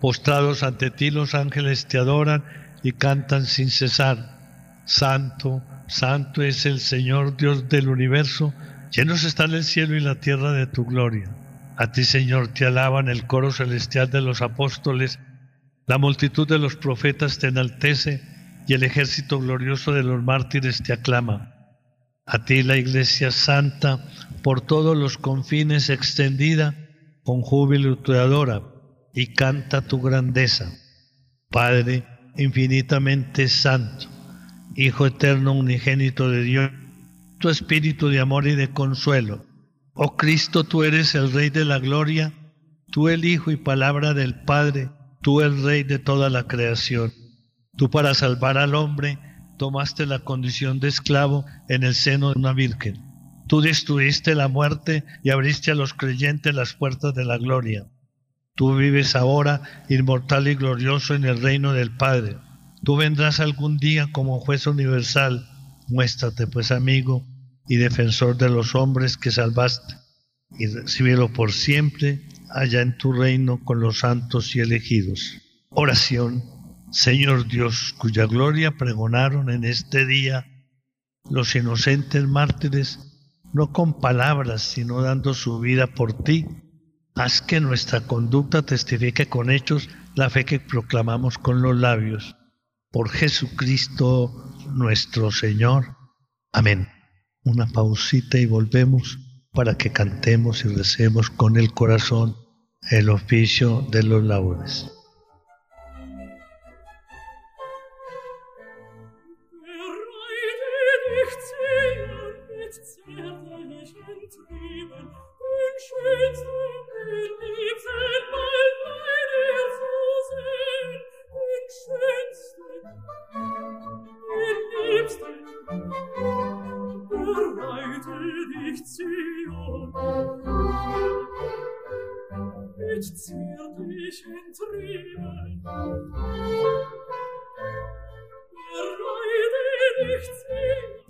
Postrados 0.00 0.62
ante 0.62 0.90
ti 0.90 1.10
los 1.10 1.34
ángeles 1.34 1.86
te 1.86 1.98
adoran 1.98 2.44
y 2.82 2.92
cantan 2.92 3.46
sin 3.46 3.70
cesar. 3.70 4.82
Santo, 4.84 5.62
santo 5.86 6.42
es 6.42 6.66
el 6.66 6.80
Señor 6.80 7.36
Dios 7.36 7.68
del 7.68 7.88
universo, 7.88 8.52
llenos 8.90 9.24
están 9.24 9.52
el 9.52 9.64
cielo 9.64 9.96
y 9.96 10.00
la 10.00 10.16
tierra 10.16 10.52
de 10.52 10.66
tu 10.66 10.84
gloria. 10.84 11.30
A 11.76 11.90
ti, 11.92 12.04
Señor, 12.04 12.48
te 12.48 12.66
alaban 12.66 13.08
el 13.08 13.26
coro 13.26 13.50
celestial 13.50 14.10
de 14.10 14.20
los 14.20 14.42
apóstoles, 14.42 15.18
la 15.86 15.98
multitud 15.98 16.46
de 16.46 16.58
los 16.58 16.76
profetas 16.76 17.38
te 17.38 17.48
enaltece 17.48 18.22
y 18.66 18.74
el 18.74 18.84
ejército 18.84 19.40
glorioso 19.40 19.92
de 19.92 20.02
los 20.02 20.22
mártires 20.22 20.82
te 20.82 20.92
aclama. 20.92 21.52
A 22.26 22.44
ti 22.44 22.62
la 22.62 22.76
Iglesia 22.76 23.30
Santa, 23.30 24.02
por 24.42 24.60
todos 24.60 24.96
los 24.96 25.18
confines 25.18 25.90
extendida, 25.90 26.74
con 27.22 27.42
júbilo 27.42 27.98
te 27.98 28.12
adora 28.12 28.62
y 29.12 29.34
canta 29.34 29.82
tu 29.82 30.00
grandeza. 30.00 30.72
Padre 31.50 32.04
infinitamente 32.36 33.48
santo, 33.48 34.08
Hijo 34.76 35.06
eterno 35.06 35.52
unigénito 35.52 36.28
de 36.28 36.42
Dios, 36.42 36.70
tu 37.38 37.48
espíritu 37.48 38.08
de 38.08 38.18
amor 38.18 38.48
y 38.48 38.56
de 38.56 38.70
consuelo. 38.70 39.44
Oh 39.96 40.16
Cristo, 40.16 40.64
tú 40.64 40.82
eres 40.82 41.14
el 41.14 41.30
Rey 41.30 41.50
de 41.50 41.64
la 41.64 41.78
gloria, 41.78 42.32
tú 42.90 43.08
el 43.08 43.24
Hijo 43.24 43.52
y 43.52 43.56
palabra 43.56 44.12
del 44.12 44.34
Padre, 44.34 44.90
tú 45.22 45.40
el 45.40 45.62
Rey 45.62 45.84
de 45.84 46.00
toda 46.00 46.30
la 46.30 46.48
creación. 46.48 47.12
Tú 47.76 47.90
para 47.90 48.12
salvar 48.14 48.58
al 48.58 48.74
hombre 48.74 49.20
tomaste 49.56 50.04
la 50.06 50.18
condición 50.18 50.80
de 50.80 50.88
esclavo 50.88 51.44
en 51.68 51.84
el 51.84 51.94
seno 51.94 52.32
de 52.32 52.40
una 52.40 52.52
virgen. 52.52 52.96
Tú 53.46 53.60
destruiste 53.60 54.34
la 54.34 54.48
muerte 54.48 55.04
y 55.22 55.30
abriste 55.30 55.70
a 55.70 55.76
los 55.76 55.94
creyentes 55.94 56.52
las 56.52 56.74
puertas 56.74 57.14
de 57.14 57.24
la 57.24 57.38
gloria. 57.38 57.86
Tú 58.56 58.74
vives 58.74 59.14
ahora 59.14 59.62
inmortal 59.88 60.48
y 60.48 60.56
glorioso 60.56 61.14
en 61.14 61.22
el 61.22 61.40
reino 61.40 61.72
del 61.72 61.96
Padre. 61.96 62.38
Tú 62.82 62.96
vendrás 62.96 63.38
algún 63.38 63.76
día 63.76 64.08
como 64.10 64.40
juez 64.40 64.66
universal. 64.66 65.48
Muéstrate, 65.86 66.48
pues, 66.48 66.72
amigo 66.72 67.24
y 67.68 67.76
defensor 67.76 68.36
de 68.36 68.48
los 68.48 68.74
hombres 68.74 69.16
que 69.16 69.30
salvaste, 69.30 69.94
y 70.58 70.66
recibirlo 70.66 71.32
por 71.32 71.52
siempre 71.52 72.22
allá 72.50 72.82
en 72.82 72.96
tu 72.98 73.12
reino 73.12 73.62
con 73.64 73.80
los 73.80 74.00
santos 74.00 74.54
y 74.54 74.60
elegidos. 74.60 75.40
Oración, 75.70 76.44
Señor 76.92 77.48
Dios, 77.48 77.94
cuya 77.98 78.26
gloria 78.26 78.76
pregonaron 78.76 79.50
en 79.50 79.64
este 79.64 80.06
día 80.06 80.46
los 81.28 81.56
inocentes 81.56 82.26
mártires, 82.26 83.00
no 83.52 83.72
con 83.72 84.00
palabras, 84.00 84.62
sino 84.62 85.00
dando 85.02 85.34
su 85.34 85.58
vida 85.58 85.88
por 85.88 86.22
ti. 86.22 86.46
Haz 87.14 87.40
que 87.40 87.60
nuestra 87.60 88.02
conducta 88.02 88.62
testifique 88.62 89.26
con 89.28 89.50
hechos 89.50 89.88
la 90.14 90.30
fe 90.30 90.44
que 90.44 90.60
proclamamos 90.60 91.38
con 91.38 91.62
los 91.62 91.76
labios. 91.76 92.36
Por 92.90 93.08
Jesucristo 93.10 94.52
nuestro 94.72 95.30
Señor. 95.32 95.96
Amén. 96.52 96.93
Una 97.44 97.66
pausita 97.66 98.38
y 98.38 98.46
volvemos 98.46 99.18
para 99.52 99.76
que 99.76 99.92
cantemos 99.92 100.64
y 100.64 100.68
recemos 100.68 101.28
con 101.30 101.56
el 101.56 101.72
corazón 101.72 102.36
el 102.90 103.10
oficio 103.10 103.86
de 103.90 104.02
los 104.02 104.22
laudes. 104.24 104.90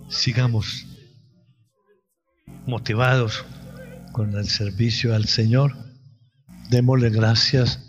Sigamos 0.09 0.85
motivados 2.65 3.45
con 4.11 4.35
el 4.35 4.47
servicio 4.47 5.15
al 5.15 5.25
Señor. 5.25 5.73
Démosle 6.69 7.09
gracias 7.09 7.79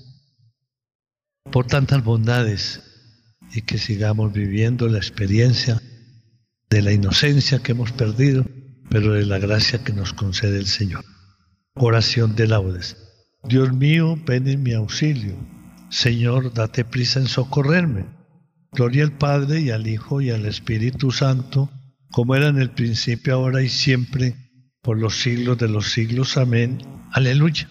por 1.50 1.66
tantas 1.66 2.02
bondades 2.02 2.82
y 3.52 3.62
que 3.62 3.78
sigamos 3.78 4.32
viviendo 4.32 4.88
la 4.88 4.98
experiencia 4.98 5.80
de 6.68 6.82
la 6.82 6.92
inocencia 6.92 7.62
que 7.62 7.72
hemos 7.72 7.92
perdido, 7.92 8.44
pero 8.90 9.12
de 9.12 9.26
la 9.26 9.38
gracia 9.38 9.82
que 9.84 9.92
nos 9.92 10.12
concede 10.12 10.58
el 10.58 10.66
Señor. 10.66 11.04
Oración 11.74 12.36
de 12.36 12.46
laudes. 12.46 12.96
Dios 13.44 13.72
mío, 13.72 14.18
ven 14.26 14.48
en 14.48 14.62
mi 14.62 14.72
auxilio. 14.72 15.36
Señor, 15.90 16.52
date 16.52 16.84
prisa 16.84 17.20
en 17.20 17.26
socorrerme. 17.26 18.06
Gloria 18.72 19.04
al 19.04 19.12
Padre 19.12 19.60
y 19.60 19.70
al 19.70 19.86
Hijo 19.86 20.20
y 20.20 20.30
al 20.30 20.46
Espíritu 20.46 21.10
Santo, 21.10 21.70
como 22.10 22.34
era 22.34 22.48
en 22.48 22.58
el 22.58 22.70
principio, 22.70 23.34
ahora 23.34 23.62
y 23.62 23.68
siempre, 23.68 24.34
por 24.82 24.98
los 24.98 25.20
siglos 25.20 25.58
de 25.58 25.68
los 25.68 25.92
siglos. 25.92 26.36
Amén. 26.36 26.78
Aleluya. 27.12 27.70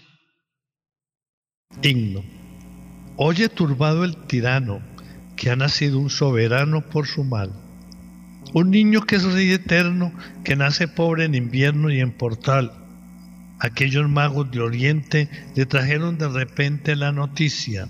Himno. 1.82 2.24
Oye 3.18 3.50
turbado 3.50 4.04
el 4.04 4.16
tirano, 4.28 4.82
que 5.36 5.50
ha 5.50 5.56
nacido 5.56 6.00
un 6.00 6.10
soberano 6.10 6.90
por 6.90 7.08
su 7.08 7.24
mal. 7.24 7.52
Un 8.56 8.72
niño 8.72 9.02
que 9.02 9.18
es 9.18 9.24
rey 9.26 9.52
eterno, 9.52 10.14
que 10.46 10.56
nace 10.56 10.88
pobre 10.88 11.26
en 11.26 11.36
invierno 11.36 11.90
y 11.90 12.00
en 12.00 12.14
portal. 12.14 12.72
Aquellos 13.60 14.08
magos 14.08 14.50
de 14.50 14.62
Oriente 14.62 15.30
le 15.58 15.66
trajeron 15.66 16.18
de 16.18 16.30
repente 16.30 16.96
la 16.96 17.12
noticia, 17.12 17.90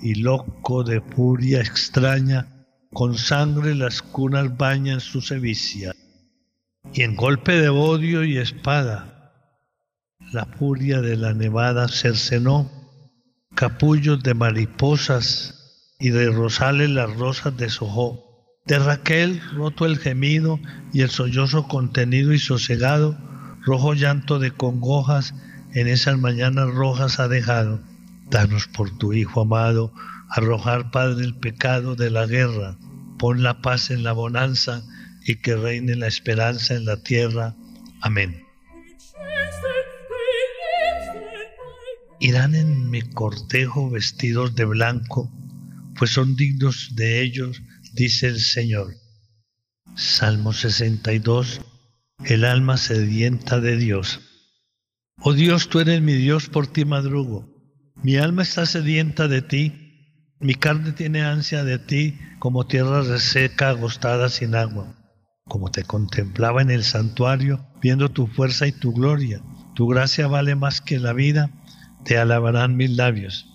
y 0.00 0.14
loco 0.14 0.84
de 0.84 1.00
furia 1.00 1.60
extraña, 1.60 2.64
con 2.92 3.18
sangre 3.18 3.74
las 3.74 4.00
cunas 4.00 4.56
bañan 4.56 5.00
su 5.00 5.20
sevicia. 5.20 5.96
Y 6.94 7.02
en 7.02 7.16
golpe 7.16 7.60
de 7.60 7.68
odio 7.68 8.22
y 8.22 8.38
espada, 8.38 9.32
la 10.32 10.46
furia 10.46 11.00
de 11.00 11.16
la 11.16 11.34
nevada 11.34 11.88
cercenó, 11.88 12.70
capullos 13.56 14.22
de 14.22 14.34
mariposas 14.34 15.96
y 15.98 16.10
de 16.10 16.30
rosales 16.30 16.88
las 16.88 17.12
rosas 17.16 17.56
deshojó 17.56 18.27
de 18.68 18.78
Raquel, 18.78 19.40
roto 19.54 19.86
el 19.86 19.96
gemido 19.98 20.60
y 20.92 21.00
el 21.00 21.08
sollozo 21.08 21.66
contenido 21.68 22.34
y 22.34 22.38
sosegado, 22.38 23.16
rojo 23.64 23.94
llanto 23.94 24.38
de 24.38 24.50
congojas 24.50 25.34
en 25.72 25.88
esas 25.88 26.18
mañanas 26.18 26.68
rojas 26.68 27.18
ha 27.18 27.28
dejado. 27.28 27.80
Danos 28.30 28.68
por 28.68 28.96
tu 28.98 29.14
Hijo 29.14 29.40
amado, 29.40 29.94
arrojar, 30.28 30.90
Padre, 30.90 31.24
el 31.24 31.34
pecado 31.34 31.96
de 31.96 32.10
la 32.10 32.26
guerra. 32.26 32.76
Pon 33.18 33.42
la 33.42 33.62
paz 33.62 33.90
en 33.90 34.02
la 34.02 34.12
bonanza 34.12 34.82
y 35.24 35.36
que 35.36 35.56
reine 35.56 35.96
la 35.96 36.06
esperanza 36.06 36.74
en 36.74 36.84
la 36.84 37.02
tierra. 37.02 37.56
Amén. 38.02 38.44
Irán 42.20 42.54
en 42.54 42.90
mi 42.90 43.00
cortejo 43.00 43.88
vestidos 43.88 44.54
de 44.54 44.66
blanco, 44.66 45.32
pues 45.96 46.10
son 46.10 46.36
dignos 46.36 46.90
de 46.94 47.22
ellos 47.22 47.62
dice 47.98 48.28
el 48.28 48.38
Señor. 48.38 48.94
Salmo 49.96 50.52
62. 50.52 51.60
El 52.24 52.44
alma 52.44 52.76
sedienta 52.76 53.60
de 53.60 53.76
Dios. 53.76 54.20
Oh 55.20 55.32
Dios, 55.32 55.68
tú 55.68 55.80
eres 55.80 56.00
mi 56.00 56.14
Dios, 56.14 56.48
por 56.48 56.68
ti 56.68 56.84
madrugo. 56.84 57.48
Mi 58.00 58.16
alma 58.16 58.42
está 58.42 58.66
sedienta 58.66 59.26
de 59.26 59.42
ti, 59.42 60.36
mi 60.38 60.54
carne 60.54 60.92
tiene 60.92 61.22
ansia 61.22 61.64
de 61.64 61.80
ti, 61.80 62.16
como 62.38 62.68
tierra 62.68 63.02
reseca, 63.02 63.70
agostada 63.70 64.28
sin 64.28 64.54
agua. 64.54 64.94
Como 65.46 65.72
te 65.72 65.82
contemplaba 65.82 66.62
en 66.62 66.70
el 66.70 66.84
santuario, 66.84 67.66
viendo 67.82 68.10
tu 68.10 68.28
fuerza 68.28 68.68
y 68.68 68.72
tu 68.72 68.92
gloria. 68.92 69.42
Tu 69.74 69.88
gracia 69.88 70.28
vale 70.28 70.54
más 70.54 70.80
que 70.80 71.00
la 71.00 71.12
vida, 71.12 71.50
te 72.04 72.16
alabarán 72.16 72.76
mis 72.76 72.90
labios. 72.96 73.48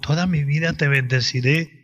Toda 0.00 0.26
mi 0.26 0.42
vida 0.42 0.72
te 0.72 0.88
bendeciré 0.88 1.83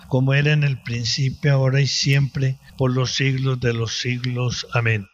como 0.11 0.33
era 0.33 0.51
en 0.51 0.63
el 0.63 0.77
principio, 0.81 1.53
ahora 1.53 1.79
y 1.79 1.87
siempre, 1.87 2.59
por 2.77 2.91
los 2.91 3.15
siglos 3.15 3.61
de 3.61 3.71
los 3.71 3.97
siglos. 3.97 4.67
Amén. 4.73 5.07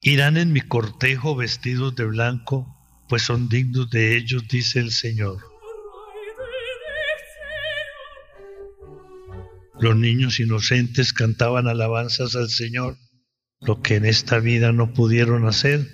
Irán 0.00 0.36
en 0.36 0.52
mi 0.52 0.60
cortejo 0.60 1.34
vestidos 1.34 1.96
de 1.96 2.04
blanco, 2.04 2.64
pues 3.08 3.22
son 3.22 3.48
dignos 3.48 3.90
de 3.90 4.16
ellos, 4.16 4.46
dice 4.48 4.78
el 4.78 4.92
Señor. 4.92 5.38
Los 9.80 9.96
niños 9.96 10.38
inocentes 10.38 11.12
cantaban 11.12 11.66
alabanzas 11.66 12.36
al 12.36 12.48
Señor. 12.48 12.96
Lo 13.60 13.82
que 13.82 13.96
en 13.96 14.04
esta 14.04 14.38
vida 14.38 14.70
no 14.70 14.92
pudieron 14.92 15.48
hacer, 15.48 15.84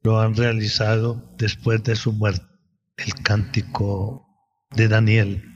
lo 0.00 0.20
han 0.20 0.34
realizado 0.34 1.34
después 1.36 1.84
de 1.84 1.96
su 1.96 2.14
muerte. 2.14 2.46
El 2.96 3.12
cántico 3.22 4.26
de 4.74 4.88
Daniel. 4.88 5.55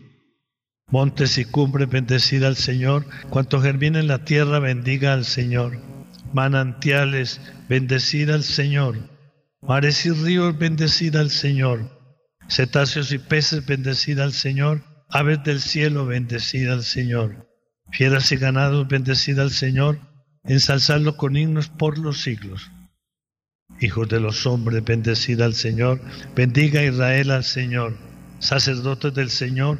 Montes 0.91 1.37
y 1.37 1.45
cumbres, 1.45 1.89
bendecida 1.89 2.47
al 2.47 2.57
Señor. 2.57 3.05
Cuanto 3.29 3.61
germina 3.61 3.99
en 3.99 4.07
la 4.07 4.25
tierra, 4.25 4.59
bendiga 4.59 5.13
al 5.13 5.23
Señor. 5.23 5.79
Manantiales, 6.33 7.39
bendecida 7.69 8.35
al 8.35 8.43
Señor. 8.43 8.97
Mares 9.61 10.05
y 10.05 10.11
ríos, 10.11 10.57
bendecida 10.57 11.21
al 11.21 11.29
Señor. 11.29 12.01
Cetáceos 12.49 13.13
y 13.13 13.19
peces, 13.19 13.65
bendecida 13.65 14.23
al 14.23 14.33
Señor. 14.33 14.83
Aves 15.09 15.43
del 15.43 15.61
cielo, 15.61 16.05
bendecida 16.05 16.73
al 16.73 16.83
Señor. 16.83 17.47
Fieras 17.91 18.31
y 18.33 18.35
ganados, 18.35 18.87
bendecida 18.87 19.43
al 19.43 19.51
Señor. 19.51 19.99
Ensalzadlo 20.43 21.15
con 21.15 21.37
himnos 21.37 21.69
por 21.69 21.97
los 21.97 22.21
siglos. 22.21 22.69
Hijos 23.79 24.09
de 24.09 24.19
los 24.19 24.45
hombres, 24.45 24.83
bendecida 24.83 25.45
al 25.45 25.53
Señor. 25.53 26.01
Bendiga 26.35 26.83
Israel 26.83 27.31
al 27.31 27.43
Señor. 27.45 27.97
Sacerdotes 28.39 29.13
del 29.13 29.29
Señor, 29.29 29.79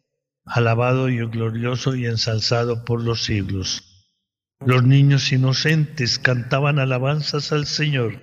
alabado 0.45 1.09
y 1.09 1.17
glorioso 1.25 1.95
y 1.95 2.05
ensalzado 2.05 2.83
por 2.85 3.03
los 3.03 3.23
siglos. 3.23 3.83
Los 4.65 4.83
niños 4.83 5.31
inocentes 5.31 6.19
cantaban 6.19 6.79
alabanzas 6.79 7.51
al 7.51 7.65
Señor. 7.65 8.21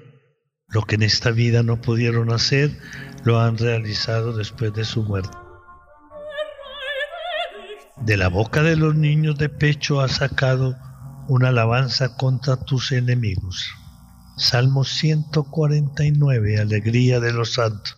Lo 0.68 0.82
que 0.82 0.96
en 0.96 1.02
esta 1.02 1.30
vida 1.30 1.62
no 1.62 1.80
pudieron 1.80 2.30
hacer, 2.32 2.78
lo 3.24 3.40
han 3.40 3.58
realizado 3.58 4.36
después 4.36 4.72
de 4.74 4.84
su 4.84 5.02
muerte. 5.02 5.36
De 7.96 8.16
la 8.16 8.28
boca 8.28 8.62
de 8.62 8.76
los 8.76 8.94
niños 8.94 9.36
de 9.38 9.48
pecho 9.48 10.00
ha 10.00 10.08
sacado 10.08 10.76
una 11.26 11.48
alabanza 11.48 12.16
contra 12.16 12.56
tus 12.56 12.92
enemigos. 12.92 13.74
Salmo 14.36 14.84
149, 14.84 16.60
Alegría 16.60 17.18
de 17.18 17.32
los 17.32 17.54
santos. 17.54 17.97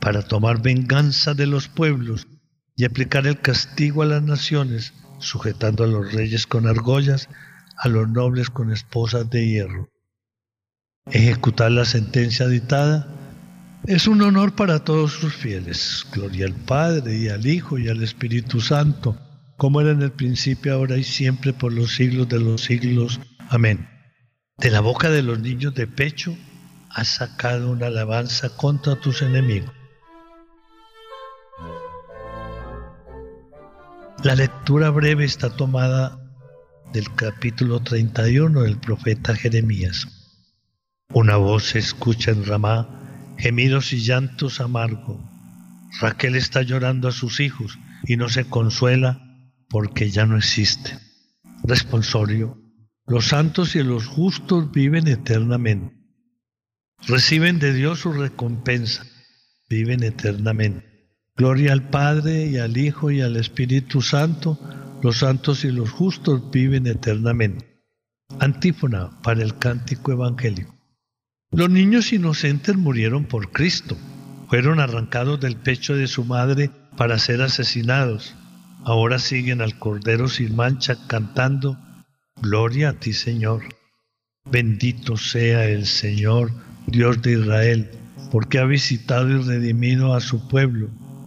para 0.00 0.22
tomar 0.22 0.62
venganza 0.62 1.34
de 1.34 1.46
los 1.46 1.68
pueblos 1.68 2.26
y 2.76 2.84
aplicar 2.84 3.26
el 3.26 3.40
castigo 3.40 4.02
a 4.02 4.06
las 4.06 4.22
naciones, 4.22 4.92
sujetando 5.18 5.84
a 5.84 5.86
los 5.86 6.12
reyes 6.12 6.46
con 6.46 6.66
argollas, 6.66 7.28
a 7.78 7.88
los 7.88 8.08
nobles 8.08 8.50
con 8.50 8.70
esposas 8.70 9.30
de 9.30 9.46
hierro. 9.46 9.88
Ejecutar 11.06 11.70
la 11.70 11.84
sentencia 11.84 12.48
dictada 12.48 13.08
es 13.86 14.06
un 14.06 14.22
honor 14.22 14.54
para 14.54 14.84
todos 14.84 15.12
sus 15.12 15.34
fieles. 15.34 16.06
Gloria 16.12 16.46
al 16.46 16.54
Padre 16.54 17.16
y 17.16 17.28
al 17.28 17.46
Hijo 17.46 17.78
y 17.78 17.88
al 17.88 18.02
Espíritu 18.02 18.60
Santo, 18.60 19.18
como 19.56 19.80
era 19.80 19.90
en 19.90 20.02
el 20.02 20.12
principio, 20.12 20.74
ahora 20.74 20.96
y 20.96 21.04
siempre, 21.04 21.52
por 21.52 21.72
los 21.72 21.94
siglos 21.94 22.28
de 22.28 22.40
los 22.40 22.62
siglos. 22.62 23.20
Amén. 23.50 23.88
De 24.56 24.70
la 24.70 24.80
boca 24.80 25.10
de 25.10 25.22
los 25.22 25.40
niños 25.40 25.74
de 25.74 25.86
pecho 25.86 26.36
has 26.88 27.08
sacado 27.08 27.70
una 27.70 27.88
alabanza 27.88 28.48
contra 28.56 28.96
tus 28.96 29.20
enemigos. 29.20 29.83
La 34.24 34.34
lectura 34.34 34.88
breve 34.88 35.26
está 35.26 35.50
tomada 35.50 36.18
del 36.94 37.14
capítulo 37.14 37.80
31 37.80 38.62
del 38.62 38.78
profeta 38.78 39.36
Jeremías. 39.36 40.08
Una 41.12 41.36
voz 41.36 41.64
se 41.64 41.78
escucha 41.78 42.30
en 42.30 42.46
Ramá, 42.46 43.34
gemidos 43.36 43.92
y 43.92 43.98
llantos 43.98 44.62
amargos. 44.62 45.18
Raquel 46.00 46.36
está 46.36 46.62
llorando 46.62 47.08
a 47.08 47.12
sus 47.12 47.38
hijos 47.38 47.78
y 48.04 48.16
no 48.16 48.30
se 48.30 48.46
consuela 48.46 49.20
porque 49.68 50.08
ya 50.08 50.24
no 50.24 50.38
existen. 50.38 50.98
Responsorio. 51.62 52.58
Los 53.06 53.26
santos 53.26 53.76
y 53.76 53.82
los 53.82 54.06
justos 54.06 54.72
viven 54.72 55.06
eternamente. 55.06 55.94
Reciben 57.06 57.58
de 57.58 57.74
Dios 57.74 57.98
su 57.98 58.14
recompensa. 58.14 59.04
Viven 59.68 60.02
eternamente. 60.02 60.93
Gloria 61.36 61.72
al 61.72 61.88
Padre 61.88 62.46
y 62.46 62.58
al 62.58 62.76
Hijo 62.76 63.10
y 63.10 63.20
al 63.20 63.34
Espíritu 63.34 64.02
Santo, 64.02 64.56
los 65.02 65.18
santos 65.18 65.64
y 65.64 65.72
los 65.72 65.90
justos 65.90 66.48
viven 66.52 66.86
eternamente. 66.86 67.82
Antífona 68.38 69.20
para 69.20 69.42
el 69.42 69.58
cántico 69.58 70.12
evangélico. 70.12 70.72
Los 71.50 71.70
niños 71.70 72.12
inocentes 72.12 72.76
murieron 72.76 73.24
por 73.24 73.50
Cristo, 73.50 73.96
fueron 74.48 74.78
arrancados 74.78 75.40
del 75.40 75.56
pecho 75.56 75.96
de 75.96 76.06
su 76.06 76.24
madre 76.24 76.70
para 76.96 77.18
ser 77.18 77.42
asesinados. 77.42 78.36
Ahora 78.84 79.18
siguen 79.18 79.60
al 79.60 79.76
Cordero 79.76 80.28
sin 80.28 80.54
mancha 80.54 80.96
cantando, 81.08 81.76
Gloria 82.40 82.90
a 82.90 82.92
ti 82.92 83.12
Señor. 83.12 83.62
Bendito 84.48 85.16
sea 85.16 85.64
el 85.64 85.86
Señor, 85.86 86.52
Dios 86.86 87.22
de 87.22 87.32
Israel, 87.32 87.90
porque 88.30 88.60
ha 88.60 88.64
visitado 88.66 89.28
y 89.30 89.42
redimido 89.42 90.14
a 90.14 90.20
su 90.20 90.46
pueblo 90.46 90.90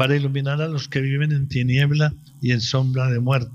para 0.00 0.16
iluminar 0.16 0.62
a 0.62 0.68
los 0.68 0.88
que 0.88 1.02
viven 1.02 1.30
en 1.30 1.46
tiniebla 1.46 2.14
y 2.40 2.52
en 2.52 2.62
sombra 2.62 3.10
de 3.10 3.20
muerte, 3.20 3.54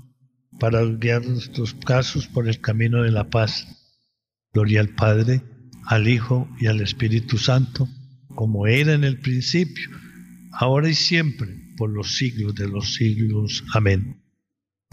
para 0.60 0.80
guiar 0.84 1.26
nuestros 1.26 1.74
casos 1.74 2.28
por 2.28 2.48
el 2.48 2.60
camino 2.60 3.02
de 3.02 3.10
la 3.10 3.28
paz. 3.28 3.66
Gloria 4.52 4.78
al 4.80 4.90
Padre, 4.90 5.42
al 5.86 6.06
Hijo 6.06 6.48
y 6.60 6.68
al 6.68 6.80
Espíritu 6.80 7.36
Santo, 7.36 7.88
como 8.36 8.68
era 8.68 8.92
en 8.92 9.02
el 9.02 9.18
principio, 9.18 9.90
ahora 10.52 10.88
y 10.88 10.94
siempre, 10.94 11.48
por 11.76 11.90
los 11.90 12.14
siglos 12.14 12.54
de 12.54 12.68
los 12.68 12.94
siglos. 12.94 13.64
Amén. 13.74 14.22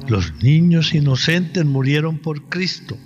Los 0.08 0.34
niños 0.42 0.96
inocentes 0.96 1.63
murieron 1.66 2.18
por 2.18 2.50
Cristo, 2.50 2.98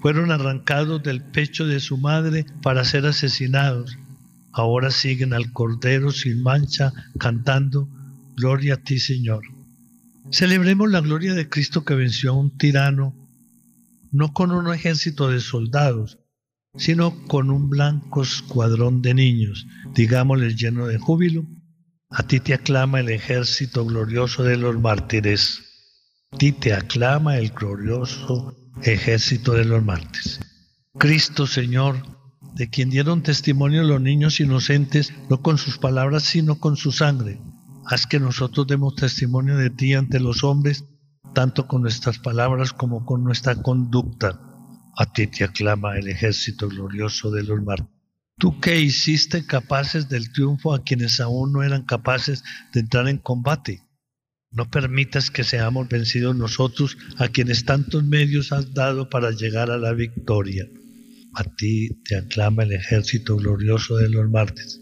fueron 0.00 0.30
arrancados 0.30 1.02
del 1.02 1.20
pecho 1.20 1.66
de 1.66 1.80
su 1.80 1.98
madre 1.98 2.46
para 2.62 2.84
ser 2.84 3.06
asesinados. 3.06 3.98
Ahora 4.58 4.90
siguen 4.90 5.34
al 5.34 5.52
Cordero 5.52 6.10
sin 6.10 6.42
mancha 6.42 6.92
cantando, 7.18 7.88
Gloria 8.36 8.74
a 8.74 8.76
ti 8.78 8.98
Señor. 8.98 9.44
Celebremos 10.32 10.90
la 10.90 11.00
gloria 11.00 11.34
de 11.34 11.48
Cristo 11.48 11.84
que 11.84 11.94
venció 11.94 12.30
a 12.32 12.36
un 12.36 12.58
tirano, 12.58 13.14
no 14.10 14.32
con 14.32 14.50
un 14.50 14.74
ejército 14.74 15.30
de 15.30 15.40
soldados, 15.40 16.18
sino 16.76 17.24
con 17.28 17.50
un 17.50 17.70
blanco 17.70 18.22
escuadrón 18.22 19.00
de 19.00 19.14
niños, 19.14 19.66
digámosle 19.94 20.54
lleno 20.56 20.88
de 20.88 20.98
júbilo. 20.98 21.46
A 22.10 22.24
ti 22.24 22.40
te 22.40 22.52
aclama 22.52 22.98
el 22.98 23.10
ejército 23.10 23.84
glorioso 23.84 24.42
de 24.42 24.56
los 24.56 24.76
mártires. 24.80 25.60
A 26.32 26.36
ti 26.36 26.50
te 26.50 26.74
aclama 26.74 27.38
el 27.38 27.50
glorioso 27.50 28.56
ejército 28.82 29.52
de 29.52 29.66
los 29.66 29.84
mártires. 29.84 30.40
Cristo 30.98 31.46
Señor, 31.46 32.17
de 32.58 32.68
quien 32.68 32.90
dieron 32.90 33.22
testimonio 33.22 33.84
los 33.84 34.00
niños 34.00 34.40
inocentes, 34.40 35.14
no 35.30 35.40
con 35.42 35.58
sus 35.58 35.78
palabras, 35.78 36.24
sino 36.24 36.58
con 36.58 36.76
su 36.76 36.90
sangre. 36.90 37.40
Haz 37.86 38.08
que 38.08 38.18
nosotros 38.18 38.66
demos 38.66 38.96
testimonio 38.96 39.56
de 39.56 39.70
ti 39.70 39.94
ante 39.94 40.18
los 40.18 40.42
hombres, 40.42 40.84
tanto 41.34 41.68
con 41.68 41.82
nuestras 41.82 42.18
palabras 42.18 42.72
como 42.72 43.06
con 43.06 43.22
nuestra 43.22 43.62
conducta. 43.62 44.40
A 44.96 45.06
ti 45.12 45.28
te 45.28 45.44
aclama 45.44 45.98
el 45.98 46.08
ejército 46.08 46.68
glorioso 46.68 47.30
de 47.30 47.44
los 47.44 47.62
mártires. 47.62 47.94
Tú 48.38 48.58
que 48.60 48.80
hiciste 48.80 49.46
capaces 49.46 50.08
del 50.08 50.32
triunfo 50.32 50.74
a 50.74 50.82
quienes 50.82 51.20
aún 51.20 51.52
no 51.52 51.62
eran 51.62 51.84
capaces 51.84 52.42
de 52.72 52.80
entrar 52.80 53.08
en 53.08 53.18
combate. 53.18 53.82
No 54.50 54.68
permitas 54.68 55.30
que 55.30 55.44
seamos 55.44 55.88
vencidos 55.88 56.34
nosotros 56.34 56.98
a 57.18 57.28
quienes 57.28 57.64
tantos 57.64 58.02
medios 58.02 58.50
has 58.50 58.74
dado 58.74 59.08
para 59.08 59.30
llegar 59.30 59.70
a 59.70 59.76
la 59.76 59.92
victoria. 59.92 60.66
A 61.38 61.44
ti 61.44 62.02
te 62.02 62.16
aclama 62.16 62.64
el 62.64 62.72
ejército 62.72 63.36
glorioso 63.36 63.94
de 63.94 64.08
los 64.08 64.28
mártires. 64.28 64.80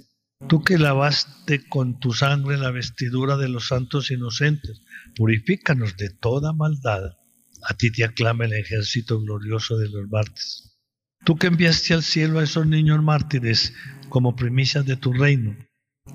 Tú 0.48 0.64
que 0.64 0.78
lavaste 0.78 1.68
con 1.68 2.00
tu 2.00 2.14
sangre 2.14 2.56
la 2.56 2.70
vestidura 2.70 3.36
de 3.36 3.50
los 3.50 3.68
santos 3.68 4.10
inocentes, 4.10 4.80
purifícanos 5.14 5.98
de 5.98 6.08
toda 6.08 6.54
maldad. 6.54 7.18
A 7.62 7.74
ti 7.74 7.90
te 7.90 8.04
aclama 8.04 8.46
el 8.46 8.54
ejército 8.54 9.20
glorioso 9.20 9.76
de 9.76 9.90
los 9.90 10.08
mártires. 10.08 10.78
Tú 11.26 11.36
que 11.36 11.48
enviaste 11.48 11.92
al 11.92 12.02
cielo 12.02 12.38
a 12.38 12.44
esos 12.44 12.66
niños 12.66 13.02
mártires 13.02 13.74
como 14.08 14.34
primicias 14.34 14.86
de 14.86 14.96
tu 14.96 15.12
reino, 15.12 15.54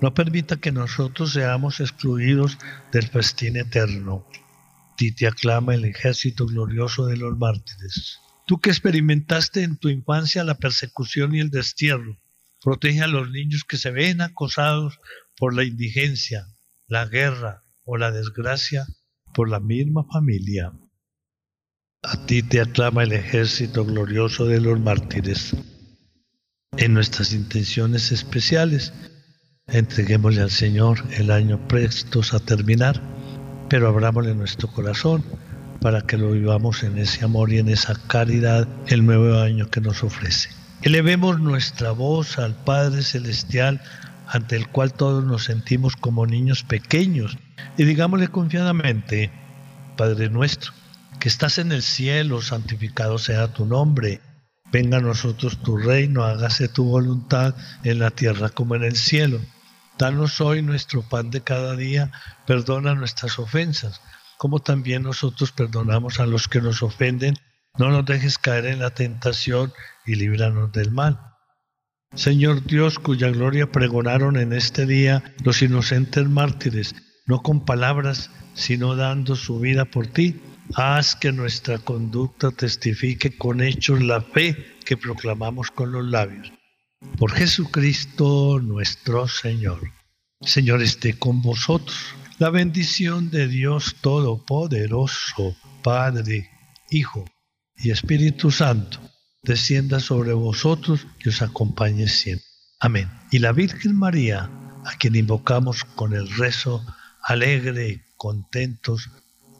no 0.00 0.12
permita 0.12 0.56
que 0.56 0.72
nosotros 0.72 1.34
seamos 1.34 1.78
excluidos 1.78 2.58
del 2.90 3.06
festín 3.06 3.56
eterno. 3.56 4.26
A 4.90 4.96
ti 4.96 5.14
te 5.14 5.28
aclama 5.28 5.76
el 5.76 5.84
ejército 5.84 6.46
glorioso 6.46 7.06
de 7.06 7.16
los 7.16 7.38
mártires. 7.38 8.18
Tú 8.52 8.60
que 8.60 8.68
experimentaste 8.68 9.62
en 9.62 9.78
tu 9.78 9.88
infancia 9.88 10.44
la 10.44 10.58
persecución 10.58 11.34
y 11.34 11.40
el 11.40 11.48
destierro, 11.48 12.18
protege 12.62 13.00
a 13.00 13.06
los 13.06 13.30
niños 13.30 13.64
que 13.66 13.78
se 13.78 13.90
ven 13.90 14.20
acosados 14.20 15.00
por 15.38 15.54
la 15.54 15.64
indigencia, 15.64 16.46
la 16.86 17.06
guerra 17.06 17.64
o 17.84 17.96
la 17.96 18.10
desgracia 18.10 18.86
por 19.32 19.48
la 19.48 19.58
misma 19.58 20.04
familia. 20.04 20.70
A 22.02 22.26
ti 22.26 22.42
te 22.42 22.60
aclama 22.60 23.04
el 23.04 23.12
ejército 23.12 23.86
glorioso 23.86 24.44
de 24.44 24.60
los 24.60 24.78
mártires. 24.78 25.56
En 26.76 26.92
nuestras 26.92 27.32
intenciones 27.32 28.12
especiales, 28.12 28.92
entreguémosle 29.66 30.42
al 30.42 30.50
Señor 30.50 31.02
el 31.12 31.30
año 31.30 31.68
prestos 31.68 32.34
a 32.34 32.38
terminar, 32.38 33.00
pero 33.70 33.88
abrámosle 33.88 34.34
nuestro 34.34 34.68
corazón 34.68 35.24
para 35.82 36.02
que 36.02 36.16
lo 36.16 36.30
vivamos 36.30 36.84
en 36.84 36.96
ese 36.96 37.24
amor 37.24 37.52
y 37.52 37.58
en 37.58 37.68
esa 37.68 37.94
caridad 38.06 38.68
el 38.86 39.04
nuevo 39.04 39.40
año 39.40 39.68
que 39.68 39.80
nos 39.80 40.04
ofrece. 40.04 40.48
Elevemos 40.82 41.40
nuestra 41.40 41.90
voz 41.90 42.38
al 42.38 42.54
Padre 42.54 43.02
Celestial 43.02 43.82
ante 44.28 44.56
el 44.56 44.68
cual 44.68 44.92
todos 44.94 45.24
nos 45.24 45.44
sentimos 45.44 45.96
como 45.96 46.24
niños 46.24 46.62
pequeños 46.62 47.36
y 47.76 47.84
digámosle 47.84 48.28
confiadamente, 48.28 49.30
Padre 49.96 50.30
nuestro, 50.30 50.72
que 51.18 51.28
estás 51.28 51.58
en 51.58 51.72
el 51.72 51.82
cielo, 51.82 52.40
santificado 52.42 53.18
sea 53.18 53.52
tu 53.52 53.66
nombre. 53.66 54.20
Venga 54.70 54.98
a 54.98 55.02
nosotros 55.02 55.58
tu 55.62 55.76
reino, 55.76 56.24
hágase 56.24 56.68
tu 56.68 56.84
voluntad 56.84 57.54
en 57.82 57.98
la 57.98 58.10
tierra 58.10 58.48
como 58.48 58.74
en 58.76 58.84
el 58.84 58.96
cielo. 58.96 59.40
Danos 59.98 60.40
hoy 60.40 60.62
nuestro 60.62 61.02
pan 61.02 61.30
de 61.30 61.42
cada 61.42 61.76
día, 61.76 62.10
perdona 62.46 62.94
nuestras 62.94 63.38
ofensas, 63.38 64.00
como 64.42 64.58
también 64.58 65.04
nosotros 65.04 65.52
perdonamos 65.52 66.18
a 66.18 66.26
los 66.26 66.48
que 66.48 66.60
nos 66.60 66.82
ofenden. 66.82 67.36
No 67.78 67.90
nos 67.90 68.04
dejes 68.04 68.38
caer 68.38 68.66
en 68.66 68.80
la 68.80 68.90
tentación 68.90 69.72
y 70.04 70.16
líbranos 70.16 70.72
del 70.72 70.90
mal. 70.90 71.20
Señor 72.16 72.64
Dios, 72.64 72.98
cuya 72.98 73.28
gloria 73.28 73.70
pregonaron 73.70 74.36
en 74.36 74.52
este 74.52 74.84
día 74.84 75.22
los 75.44 75.62
inocentes 75.62 76.28
mártires, 76.28 76.96
no 77.24 77.40
con 77.40 77.64
palabras, 77.64 78.32
sino 78.54 78.96
dando 78.96 79.36
su 79.36 79.60
vida 79.60 79.84
por 79.84 80.08
ti 80.08 80.42
Haz 80.74 81.14
que 81.14 81.30
nuestra 81.30 81.78
conducta 81.78 82.50
testifique 82.50 83.38
con 83.38 83.60
hechos 83.60 84.02
la 84.02 84.22
fe 84.22 84.56
que 84.84 84.96
proclamamos 84.96 85.70
con 85.70 85.92
los 85.92 86.04
labios. 86.04 86.52
Por 87.16 87.30
Jesucristo 87.30 88.58
nuestro 88.60 89.28
Señor. 89.28 89.92
Señor 90.40 90.82
esté 90.82 91.16
con 91.16 91.42
vosotros. 91.42 92.16
La 92.42 92.50
bendición 92.50 93.30
de 93.30 93.46
Dios 93.46 93.94
Todopoderoso, 94.00 95.54
Padre, 95.80 96.50
Hijo 96.90 97.24
y 97.76 97.92
Espíritu 97.92 98.50
Santo, 98.50 98.98
descienda 99.44 100.00
sobre 100.00 100.32
vosotros 100.32 101.06
y 101.24 101.28
os 101.28 101.40
acompañe 101.40 102.08
siempre. 102.08 102.44
Amén. 102.80 103.08
Y 103.30 103.38
la 103.38 103.52
Virgen 103.52 103.96
María, 103.96 104.50
a 104.84 104.96
quien 104.98 105.14
invocamos 105.14 105.84
con 105.84 106.14
el 106.14 106.28
rezo 106.36 106.84
alegre 107.22 107.90
y 107.90 108.02
contentos, 108.16 109.08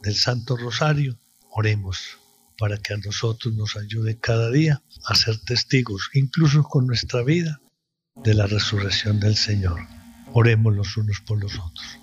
del 0.01 0.15
Santo 0.15 0.57
Rosario, 0.57 1.17
oremos 1.51 2.17
para 2.57 2.75
que 2.75 2.95
a 2.95 2.97
nosotros 2.97 3.53
nos 3.53 3.77
ayude 3.77 4.19
cada 4.19 4.51
día 4.51 4.83
a 5.05 5.15
ser 5.15 5.39
testigos, 5.39 6.09
incluso 6.15 6.63
con 6.63 6.85
nuestra 6.85 7.23
vida, 7.23 7.61
de 8.25 8.33
la 8.33 8.45
resurrección 8.45 9.21
del 9.21 9.37
Señor. 9.37 9.79
Oremos 10.33 10.75
los 10.75 10.97
unos 10.97 11.21
por 11.21 11.39
los 11.39 11.57
otros. 11.57 12.02